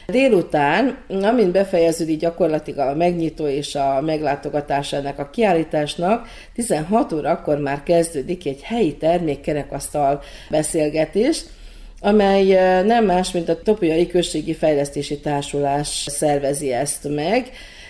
[0.08, 7.84] Délután, amint befejeződik gyakorlatilag a megnyitó és a meglátogatás ennek a kiállításnak, 16 órakor már
[7.84, 11.44] kezdődik egy helyi termékkerekasztal beszélgetés,
[12.00, 12.46] amely
[12.84, 17.50] nem más, mint a Topolyai Községi Fejlesztési Társulás szervezi ezt meg.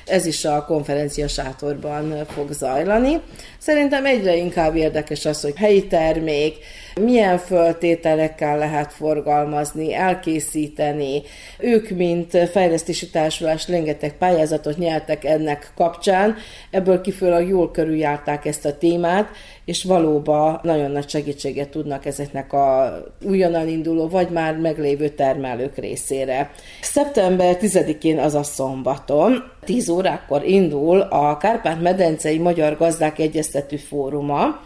[0.10, 3.22] Ez is a konferencia sátorban fog zajlani.
[3.58, 6.58] Szerintem egyre inkább érdekes az, hogy helyi termék,
[7.00, 11.22] milyen föltételekkel lehet forgalmazni, elkészíteni.
[11.60, 16.36] Ők, mint fejlesztési társulás, rengeteg pályázatot nyertek ennek kapcsán,
[16.72, 19.30] ebből kifőleg jól körüljárták ezt a témát,
[19.66, 26.52] és valóban nagyon nagy segítséget tudnak ezeknek a újonnan induló, vagy már meglévő termelők részére.
[26.82, 34.60] Szeptember 10-én, az a szombaton, 10 órákor indul a Kárpát-medencei Magyar Gazdák Egyeztető Fóruma,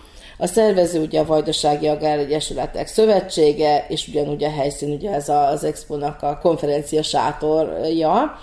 [0.44, 5.64] a szervező ugye a Vajdasági Agár Egyesületek Szövetsége, és ugyanúgy a helyszín ugye ez az
[5.64, 8.40] Expo-nak a konferencia sátorja.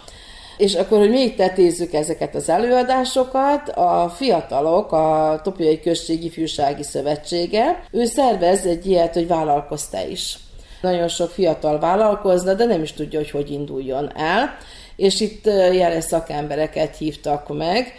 [0.56, 7.84] És akkor, hogy még tetézzük ezeket az előadásokat, a fiatalok, a Topiai Község Ifjúsági Szövetsége,
[7.90, 10.38] ő szervez egy ilyet, hogy vállalkozta is.
[10.80, 14.56] Nagyon sok fiatal vállalkozna, de nem is tudja, hogy hogy induljon el.
[14.96, 17.92] És itt jeles szakembereket hívtak meg,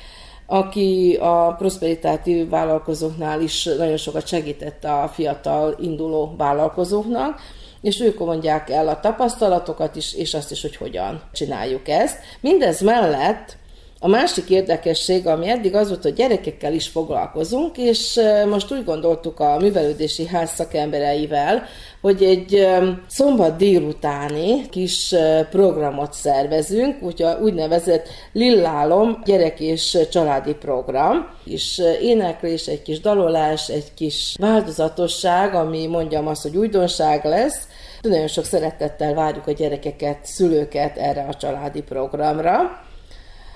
[0.52, 7.39] aki a prosperitátív vállalkozóknál is nagyon sokat segített a fiatal induló vállalkozóknak,
[7.82, 12.20] és ők mondják el a tapasztalatokat is, és azt is, hogy hogyan csináljuk ezt.
[12.41, 13.58] Mindez mellett
[14.04, 19.39] a másik érdekesség, ami eddig az volt, hogy gyerekekkel is foglalkozunk, és most úgy gondoltuk
[19.39, 21.64] a művelődési ház szakembereivel,
[22.02, 22.68] hogy egy
[23.08, 25.16] szombat délutáni kis
[25.49, 33.93] programot szervezünk, úgy úgynevezett Lillálom gyerek és családi program, és éneklés, egy kis dalolás, egy
[33.93, 37.68] kis változatosság, ami mondjam azt, hogy újdonság lesz,
[38.02, 42.89] nagyon sok szeretettel várjuk a gyerekeket, szülőket erre a családi programra.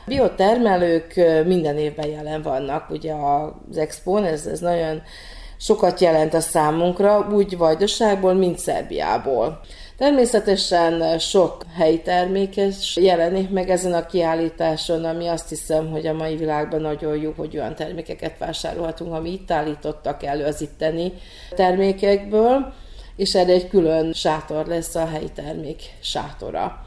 [0.06, 1.14] Biotermelők
[1.46, 5.02] minden évben jelen vannak, ugye az Expo, ez, ez nagyon
[5.58, 9.60] sokat jelent a számunkra, úgy Vajdaságból, mint Szerbiából.
[9.98, 16.36] Természetesen sok helyi termékes jelenik meg ezen a kiállításon, ami azt hiszem, hogy a mai
[16.36, 21.14] világban nagyon jó, hogy olyan termékeket vásárolhatunk, ami itt állítottak elő az itteni
[21.56, 22.74] termékekből,
[23.16, 26.85] és erre egy külön sátor lesz a helyi termék sátora.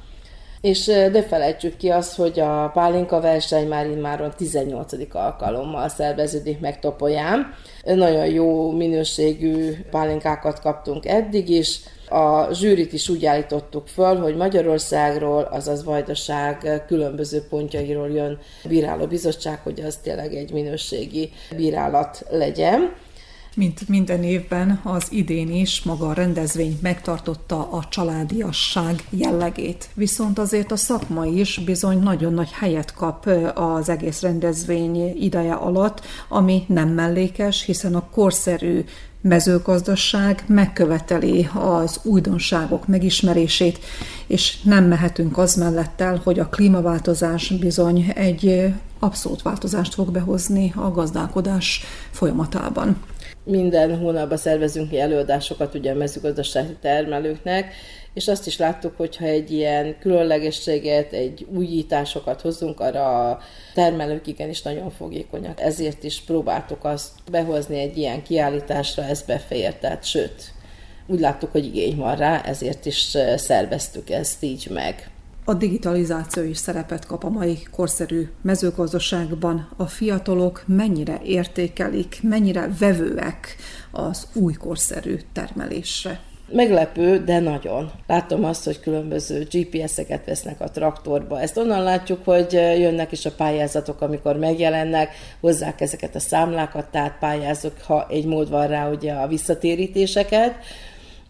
[0.60, 4.92] És de felejtsük ki azt, hogy a pálinka verseny már immáron 18.
[5.12, 7.54] alkalommal szerveződik meg Topolyán.
[7.84, 11.80] Nagyon jó minőségű pálinkákat kaptunk eddig is.
[12.08, 19.80] A zsűrit is úgy állítottuk föl, hogy Magyarországról, azaz Vajdaság különböző pontjairól jön bírálóbizottság, hogy
[19.80, 22.94] az tényleg egy minőségi bírálat legyen.
[23.58, 29.88] Mint minden évben, az idén is maga a rendezvény megtartotta a családiasság jellegét.
[29.94, 36.00] Viszont azért a szakma is bizony nagyon nagy helyet kap az egész rendezvény ideje alatt,
[36.28, 38.84] ami nem mellékes, hiszen a korszerű
[39.20, 43.78] mezőgazdaság megköveteli az újdonságok megismerését,
[44.26, 50.72] és nem mehetünk az mellett el, hogy a klímaváltozás bizony egy abszolút változást fog behozni
[50.76, 52.96] a gazdálkodás folyamatában.
[53.48, 57.74] Minden hónapban szervezünk előadásokat ugye a mezőgazdasági termelőknek,
[58.14, 63.38] és azt is láttuk, hogyha egy ilyen különlegességet, egy újításokat hozunk, arra a
[63.74, 65.60] termelők igenis nagyon fogékonyak.
[65.60, 70.52] Ezért is próbáltuk azt behozni egy ilyen kiállításra, ez befér, tehát sőt,
[71.06, 75.10] úgy láttuk, hogy igény van rá, ezért is szerveztük ezt így meg.
[75.48, 79.68] A digitalizáció is szerepet kap a mai korszerű mezőgazdaságban.
[79.76, 83.56] A fiatalok mennyire értékelik, mennyire vevőek
[83.90, 86.20] az új korszerű termelésre?
[86.52, 87.90] Meglepő, de nagyon.
[88.06, 91.40] Látom azt, hogy különböző GPS-eket vesznek a traktorba.
[91.40, 97.18] Ezt onnan látjuk, hogy jönnek is a pályázatok, amikor megjelennek, hozzák ezeket a számlákat, tehát
[97.18, 100.54] pályázok, ha egy mód van rá, ugye a visszatérítéseket,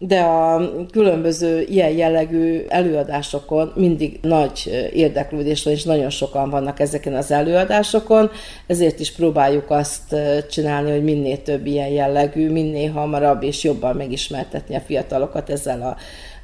[0.01, 7.15] de a különböző ilyen jellegű előadásokon mindig nagy érdeklődés van, és nagyon sokan vannak ezeken
[7.15, 8.31] az előadásokon,
[8.67, 10.15] ezért is próbáljuk azt
[10.49, 15.97] csinálni, hogy minél több ilyen jellegű, minél hamarabb és jobban megismertetni a fiatalokat ezzel a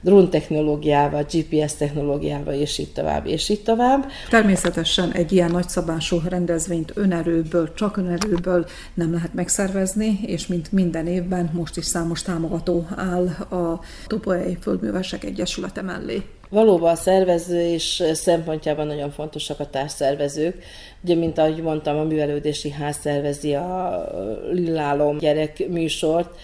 [0.05, 4.05] drón technológiával, GPS technológiával, és így tovább, és így tovább.
[4.29, 11.49] Természetesen egy ilyen nagyszabású rendezvényt önerőből, csak önerőből nem lehet megszervezni, és mint minden évben
[11.53, 16.23] most is számos támogató áll a Topolyai Földművesek Egyesülete mellé.
[16.49, 20.63] Valóban a szervezés szempontjában nagyon fontosak a társszervezők.
[21.03, 24.05] Ugye, mint ahogy mondtam, a művelődési ház szervezi a
[24.51, 26.35] Lillálom gyerek műsort,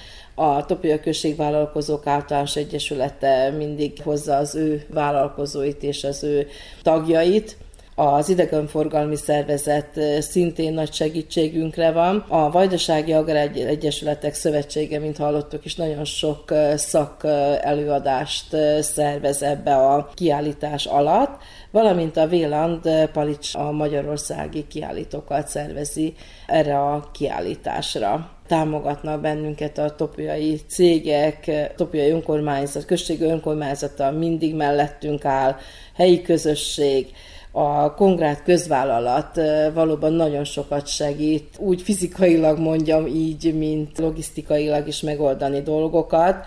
[0.41, 6.47] a Topia Községvállalkozók Általános Egyesülete mindig hozza az ő vállalkozóit és az ő
[6.83, 7.57] tagjait.
[7.95, 12.25] Az idegenforgalmi szervezet szintén nagy segítségünkre van.
[12.27, 17.23] A Vajdasági Agrár Egyesületek Szövetsége, mint hallottuk is, nagyon sok szak
[17.61, 26.13] előadást szervez ebbe a kiállítás alatt, valamint a Véland Palics a magyarországi kiállítókat szervezi
[26.47, 35.55] erre a kiállításra támogatnak bennünket a topiai cégek, topiai önkormányzat, községi önkormányzata mindig mellettünk áll,
[35.95, 37.07] helyi közösség,
[37.51, 39.39] a kongrát közvállalat
[39.73, 46.45] valóban nagyon sokat segít, úgy fizikailag mondjam így, mint logisztikailag is megoldani dolgokat.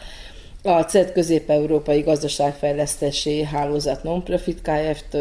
[0.62, 5.16] A CED Közép-Európai Gazdaságfejlesztési Hálózat Nonprofit Kft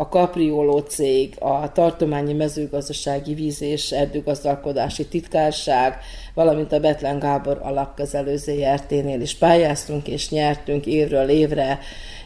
[0.00, 5.98] a Capriolo cég, a Tartományi Mezőgazdasági Víz és Erdőgazdálkodási Titkárság,
[6.34, 11.78] valamint a Betlen Gábor alapkezelő ZRT-nél is pályáztunk és nyertünk évről évre.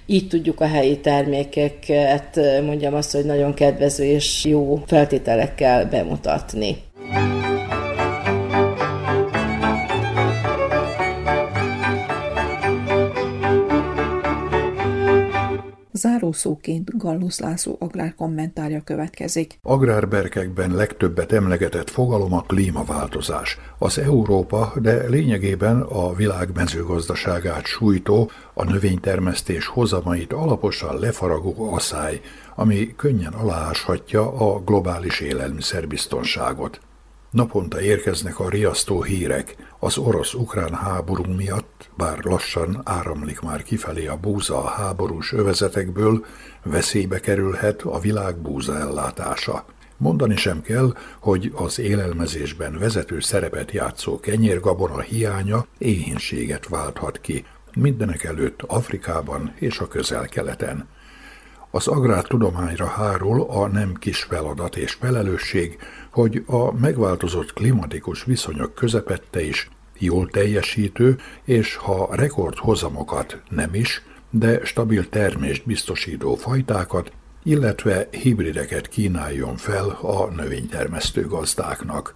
[0.07, 6.77] Így tudjuk a helyi termékeket, mondjam azt, hogy nagyon kedvező és jó feltételekkel bemutatni.
[16.35, 19.59] Zárószóként Gallus László agrárkommentárja következik.
[19.63, 23.59] Agrárberkekben legtöbbet emlegetett fogalom a klímaváltozás.
[23.79, 32.21] Az Európa, de lényegében a világ mezőgazdaságát sújtó, a növénytermesztés hozamait alaposan lefaragó asszály,
[32.55, 36.81] ami könnyen alááshatja a globális élelmiszerbiztonságot.
[37.31, 39.57] Naponta érkeznek a riasztó hírek.
[39.85, 46.25] Az orosz-ukrán háború miatt, bár lassan áramlik már kifelé a búza a háborús övezetekből,
[46.63, 49.65] veszélybe kerülhet a világ búza ellátása.
[49.97, 58.25] Mondani sem kell, hogy az élelmezésben vezető szerepet játszó kenyérgabona hiánya éhínséget válthat ki, mindenek
[58.25, 60.89] előtt Afrikában és a közel-keleten.
[61.71, 65.79] Az agrártudományra hárul a nem kis feladat és felelősség,
[66.15, 74.65] hogy a megváltozott klimatikus viszonyok közepette is jól teljesítő, és ha rekordhozamokat nem is, de
[74.65, 77.13] stabil termést biztosító fajtákat,
[77.43, 82.15] illetve hibrideket kínáljon fel a növénytermesztő gazdáknak.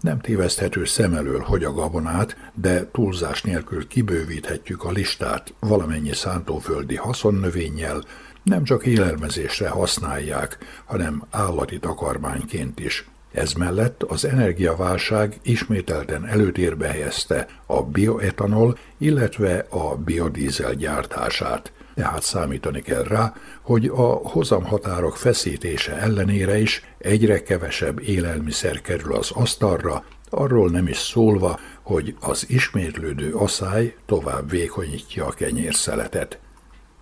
[0.00, 6.96] Nem téveszthető szem elől, hogy a gabonát, de túlzás nélkül kibővíthetjük a listát valamennyi szántóföldi
[6.96, 8.04] haszonnövényjel,
[8.42, 13.08] nem csak élelmezésre használják, hanem állati takarmányként is.
[13.32, 21.72] Ez mellett az energiaválság ismételten előtérbe helyezte a bioetanol, illetve a biodízel gyártását.
[21.94, 29.30] Tehát számítani kell rá, hogy a hozamhatárok feszítése ellenére is egyre kevesebb élelmiszer kerül az
[29.30, 36.38] asztalra, arról nem is szólva, hogy az ismétlődő asszály tovább vékonyítja a kenyérszeletet.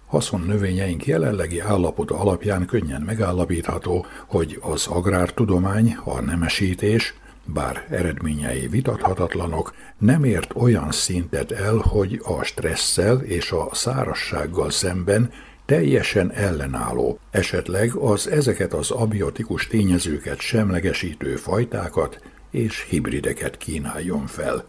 [0.09, 9.75] Haszon növényeink jelenlegi állapota alapján könnyen megállapítható, hogy az agrártudomány, a nemesítés bár eredményei vitathatatlanok,
[9.99, 15.31] nem ért olyan szintet el, hogy a stresszel és a szárassággal szemben
[15.67, 24.65] teljesen ellenálló, esetleg az ezeket az abiotikus tényezőket semlegesítő fajtákat és hibrideket kínáljon fel.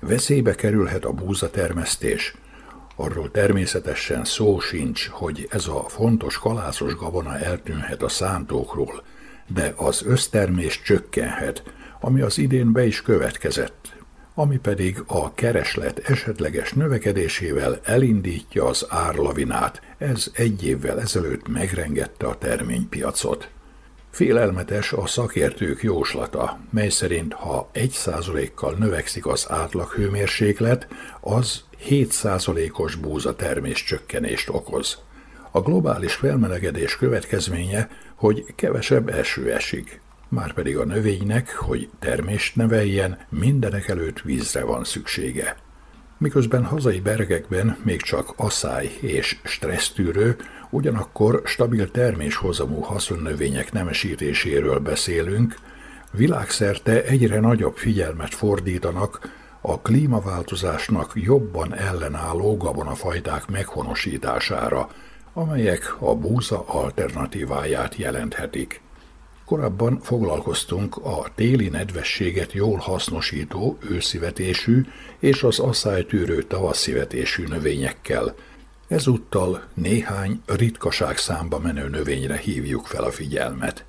[0.00, 2.34] Veszélybe kerülhet a búzatermesztés.
[2.96, 9.02] Arról természetesen szó sincs, hogy ez a fontos kalászos gabona eltűnhet a szántókról,
[9.46, 11.62] de az össztermés csökkenhet,
[12.00, 13.94] ami az idén be is következett,
[14.34, 19.82] ami pedig a kereslet esetleges növekedésével elindítja az árlavinát.
[19.98, 23.48] Ez egy évvel ezelőtt megrengette a terménypiacot.
[24.10, 30.88] Félelmetes a szakértők jóslata, mely szerint ha 1%-kal növekszik az átlaghőmérséklet,
[31.20, 34.98] az 7%-os búzatermés csökkenést okoz.
[35.50, 43.88] A globális felmelegedés következménye, hogy kevesebb eső esik, márpedig a növénynek, hogy termést neveljen, mindenek
[43.88, 45.56] előtt vízre van szüksége.
[46.18, 50.36] Miközben hazai bergekben még csak asszály és stressztűrő,
[50.70, 55.54] ugyanakkor stabil terméshozamú haszonnövények nemesítéséről beszélünk,
[56.10, 64.90] világszerte egyre nagyobb figyelmet fordítanak a klímaváltozásnak jobban ellenálló gabonafajták meghonosítására,
[65.32, 68.80] amelyek a búza alternatíváját jelenthetik.
[69.44, 74.84] Korábban foglalkoztunk a téli nedvességet jól hasznosító őszivetésű
[75.18, 78.34] és az asszálytűrő tavaszivetésű növényekkel.
[78.88, 83.84] Ezúttal néhány ritkaság számba menő növényre hívjuk fel a figyelmet.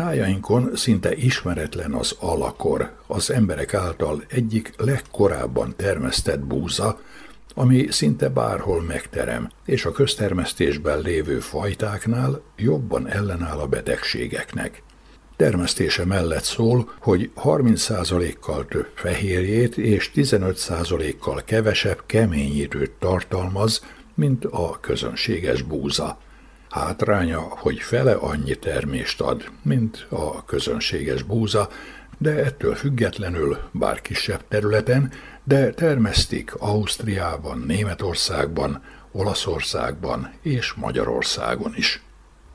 [0.00, 7.00] Tájainkon szinte ismeretlen az alakor, az emberek által egyik legkorábban termesztett búza,
[7.54, 14.82] ami szinte bárhol megterem, és a köztermesztésben lévő fajtáknál jobban ellenáll a betegségeknek.
[15.36, 23.84] Termesztése mellett szól, hogy 30%-kal több fehérjét és 15%-kal kevesebb keményítőt tartalmaz,
[24.14, 26.18] mint a közönséges búza.
[26.70, 31.68] Hátránya, hogy fele annyi termést ad, mint a közönséges búza,
[32.18, 35.12] de ettől függetlenül, bár kisebb területen,
[35.44, 42.02] de termesztik Ausztriában, Németországban, Olaszországban és Magyarországon is.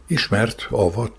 [0.07, 1.11] Ismert a vad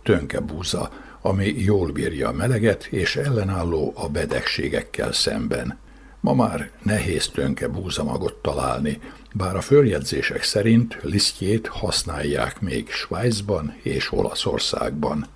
[0.46, 0.90] búza,
[1.20, 5.78] ami jól bírja a meleget és ellenálló a betegségekkel szemben.
[6.20, 9.00] Ma már nehéz tönke búzamagot találni,
[9.34, 15.26] bár a följegyzések szerint lisztjét használják még Svájcban és Olaszországban.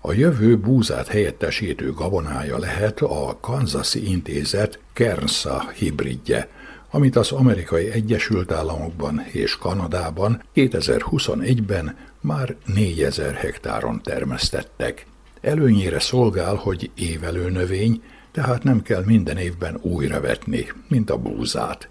[0.00, 6.48] A jövő búzát helyettesítő gabonája lehet a Kansasi Intézet Kernsa hibridje,
[6.90, 15.06] amit az amerikai Egyesült Államokban és Kanadában 2021-ben már 4000 hektáron termesztettek.
[15.40, 18.02] Előnyére szolgál, hogy évelő növény,
[18.32, 21.88] tehát nem kell minden évben újra vetni, mint a búzát.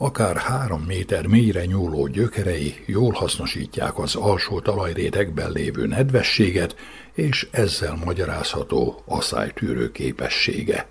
[0.00, 6.76] Akár három méter mélyre nyúló gyökerei jól hasznosítják az alsó talajrétegben lévő nedvességet,
[7.12, 10.88] és ezzel magyarázható asszálytűrő képessége.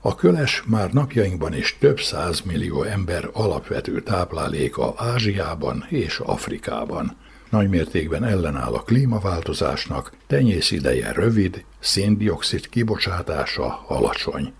[0.00, 1.98] A köles már napjainkban is több
[2.44, 7.16] millió ember alapvető tápláléka Ázsiában és Afrikában.
[7.50, 14.52] Nagymértékben ellenáll a klímaváltozásnak, tenyész ideje rövid, széndiokszid kibocsátása alacsony.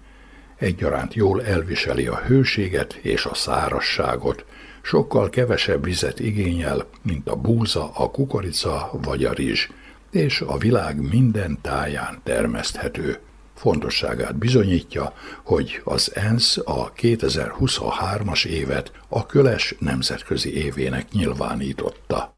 [0.57, 4.45] Egyaránt jól elviseli a hőséget és a szárasságot,
[4.83, 9.69] sokkal kevesebb vizet igényel, mint a búza, a kukorica vagy a rizs,
[10.11, 13.19] és a világ minden táján termeszthető.
[13.55, 15.13] Fontosságát bizonyítja,
[15.43, 22.38] hogy az ENSZ a 2023-as évet a köles nemzetközi évének nyilvánította.